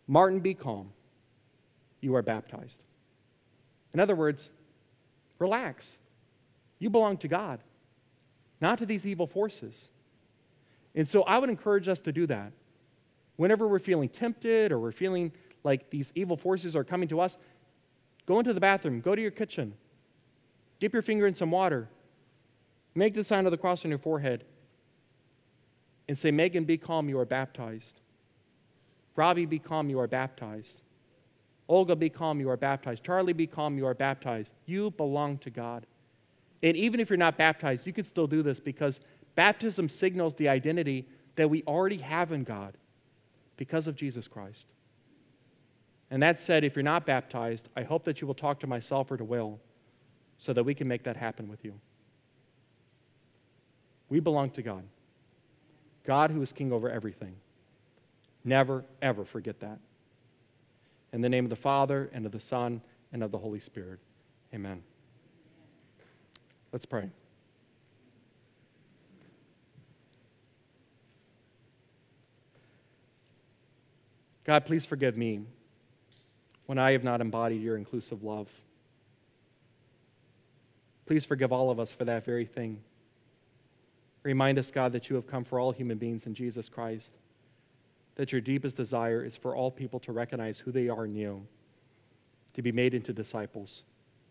Martin, 0.07 0.39
be 0.39 0.53
calm. 0.53 0.91
You 2.01 2.15
are 2.15 2.21
baptized. 2.21 2.77
In 3.93 3.99
other 3.99 4.15
words, 4.15 4.49
relax. 5.39 5.87
You 6.79 6.89
belong 6.89 7.17
to 7.17 7.27
God, 7.27 7.59
not 8.59 8.79
to 8.79 8.85
these 8.85 9.05
evil 9.05 9.27
forces. 9.27 9.79
And 10.95 11.07
so 11.07 11.23
I 11.23 11.37
would 11.37 11.49
encourage 11.49 11.87
us 11.87 11.99
to 11.99 12.11
do 12.11 12.27
that. 12.27 12.51
Whenever 13.35 13.67
we're 13.67 13.79
feeling 13.79 14.09
tempted 14.09 14.71
or 14.71 14.79
we're 14.79 14.91
feeling 14.91 15.31
like 15.63 15.89
these 15.89 16.11
evil 16.13 16.37
forces 16.37 16.75
are 16.75 16.83
coming 16.83 17.07
to 17.09 17.19
us, 17.19 17.37
go 18.25 18.39
into 18.39 18.53
the 18.53 18.59
bathroom, 18.59 18.99
go 19.01 19.15
to 19.15 19.21
your 19.21 19.31
kitchen, 19.31 19.73
dip 20.79 20.93
your 20.93 21.01
finger 21.01 21.25
in 21.25 21.33
some 21.33 21.51
water, 21.51 21.89
make 22.95 23.15
the 23.15 23.23
sign 23.23 23.45
of 23.45 23.51
the 23.51 23.57
cross 23.57 23.85
on 23.85 23.89
your 23.89 23.99
forehead, 23.99 24.43
and 26.07 26.17
say, 26.17 26.31
Megan, 26.31 26.65
be 26.65 26.77
calm, 26.77 27.09
you 27.09 27.17
are 27.19 27.25
baptized. 27.25 28.01
Robbie, 29.15 29.45
be 29.45 29.59
calm, 29.59 29.89
you 29.89 29.99
are 29.99 30.07
baptized. 30.07 30.81
Olga, 31.69 31.95
be 31.95 32.09
calm, 32.09 32.39
you 32.39 32.49
are 32.49 32.57
baptized. 32.57 33.03
Charlie, 33.03 33.33
be 33.33 33.47
calm, 33.47 33.77
you 33.77 33.85
are 33.85 33.93
baptized. 33.93 34.51
You 34.65 34.91
belong 34.91 35.37
to 35.39 35.49
God. 35.49 35.85
And 36.61 36.75
even 36.75 36.99
if 36.99 37.09
you're 37.09 37.17
not 37.17 37.37
baptized, 37.37 37.85
you 37.85 37.93
can 37.93 38.05
still 38.05 38.27
do 38.27 38.43
this 38.43 38.59
because 38.59 38.99
baptism 39.35 39.89
signals 39.89 40.33
the 40.35 40.49
identity 40.49 41.07
that 41.35 41.49
we 41.49 41.63
already 41.63 41.97
have 41.97 42.31
in 42.31 42.43
God 42.43 42.75
because 43.57 43.87
of 43.87 43.95
Jesus 43.95 44.27
Christ. 44.27 44.65
And 46.11 46.21
that 46.21 46.39
said, 46.39 46.63
if 46.63 46.75
you're 46.75 46.83
not 46.83 47.05
baptized, 47.05 47.69
I 47.75 47.83
hope 47.83 48.03
that 48.05 48.21
you 48.21 48.27
will 48.27 48.35
talk 48.35 48.59
to 48.59 48.67
myself 48.67 49.09
or 49.09 49.17
to 49.17 49.23
Will 49.23 49.59
so 50.37 50.53
that 50.53 50.63
we 50.63 50.75
can 50.75 50.87
make 50.87 51.03
that 51.03 51.17
happen 51.17 51.49
with 51.49 51.63
you. 51.63 51.73
We 54.09 54.19
belong 54.19 54.51
to 54.51 54.61
God, 54.61 54.83
God 56.05 56.31
who 56.31 56.41
is 56.41 56.51
king 56.51 56.71
over 56.71 56.89
everything. 56.89 57.35
Never, 58.43 58.83
ever 59.01 59.25
forget 59.25 59.59
that. 59.61 59.79
In 61.13 61.21
the 61.21 61.29
name 61.29 61.45
of 61.45 61.49
the 61.49 61.55
Father, 61.55 62.09
and 62.13 62.25
of 62.25 62.31
the 62.31 62.39
Son, 62.39 62.81
and 63.11 63.23
of 63.23 63.31
the 63.31 63.37
Holy 63.37 63.59
Spirit. 63.59 63.99
Amen. 64.53 64.81
Let's 66.71 66.85
pray. 66.85 67.09
God, 74.45 74.65
please 74.65 74.85
forgive 74.85 75.15
me 75.15 75.41
when 76.65 76.77
I 76.77 76.91
have 76.91 77.03
not 77.03 77.21
embodied 77.21 77.61
your 77.61 77.77
inclusive 77.77 78.23
love. 78.23 78.47
Please 81.05 81.25
forgive 81.25 81.51
all 81.51 81.69
of 81.69 81.79
us 81.79 81.91
for 81.91 82.05
that 82.05 82.25
very 82.25 82.45
thing. 82.45 82.79
Remind 84.23 84.57
us, 84.57 84.71
God, 84.71 84.93
that 84.93 85.09
you 85.09 85.15
have 85.15 85.27
come 85.27 85.43
for 85.43 85.59
all 85.59 85.71
human 85.71 85.97
beings 85.97 86.25
in 86.25 86.33
Jesus 86.33 86.69
Christ, 86.69 87.09
that 88.15 88.31
your 88.31 88.41
deepest 88.41 88.77
desire 88.77 89.23
is 89.23 89.35
for 89.35 89.55
all 89.55 89.69
people 89.69 89.99
to 90.01 90.11
recognize 90.11 90.57
who 90.57 90.71
they 90.71 90.87
are 90.87 91.05
in 91.05 91.15
you, 91.15 91.45
to 92.53 92.61
be 92.61 92.71
made 92.71 92.93
into 92.93 93.11
disciples 93.11 93.83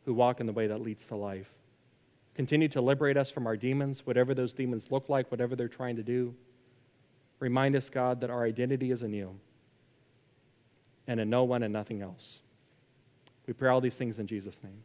who 0.05 0.15
walk 0.15 0.41
in 0.41 0.47
the 0.47 0.53
way 0.53 0.67
that 0.67 0.81
leads 0.81 1.05
to 1.07 1.17
life. 1.17 1.49
Continue 2.35 2.69
to 2.69 2.81
liberate 2.81 3.17
us 3.17 3.31
from 3.31 3.47
our 3.47 3.57
demons, 3.57 4.01
whatever 4.05 4.35
those 4.35 4.53
demons 4.53 4.85
look 4.91 5.09
like, 5.09 5.31
whatever 5.31 5.55
they're 5.55 5.69
trying 5.69 5.97
to 5.97 6.03
do. 6.03 6.35
Remind 7.41 7.77
us, 7.77 7.91
God, 7.91 8.21
that 8.21 8.31
our 8.31 8.45
identity 8.45 8.91
is 8.91 9.03
in 9.03 9.13
you 9.13 9.35
and 11.07 11.21
in 11.21 11.29
no 11.29 11.45
one 11.45 11.63
and 11.63 11.73
nothing 11.73 12.01
else. 12.01 12.39
We 13.47 13.53
pray 13.53 13.69
all 13.69 13.81
these 13.81 13.97
things 13.97 14.19
in 14.19 14.27
Jesus' 14.27 14.57
name. 14.63 14.83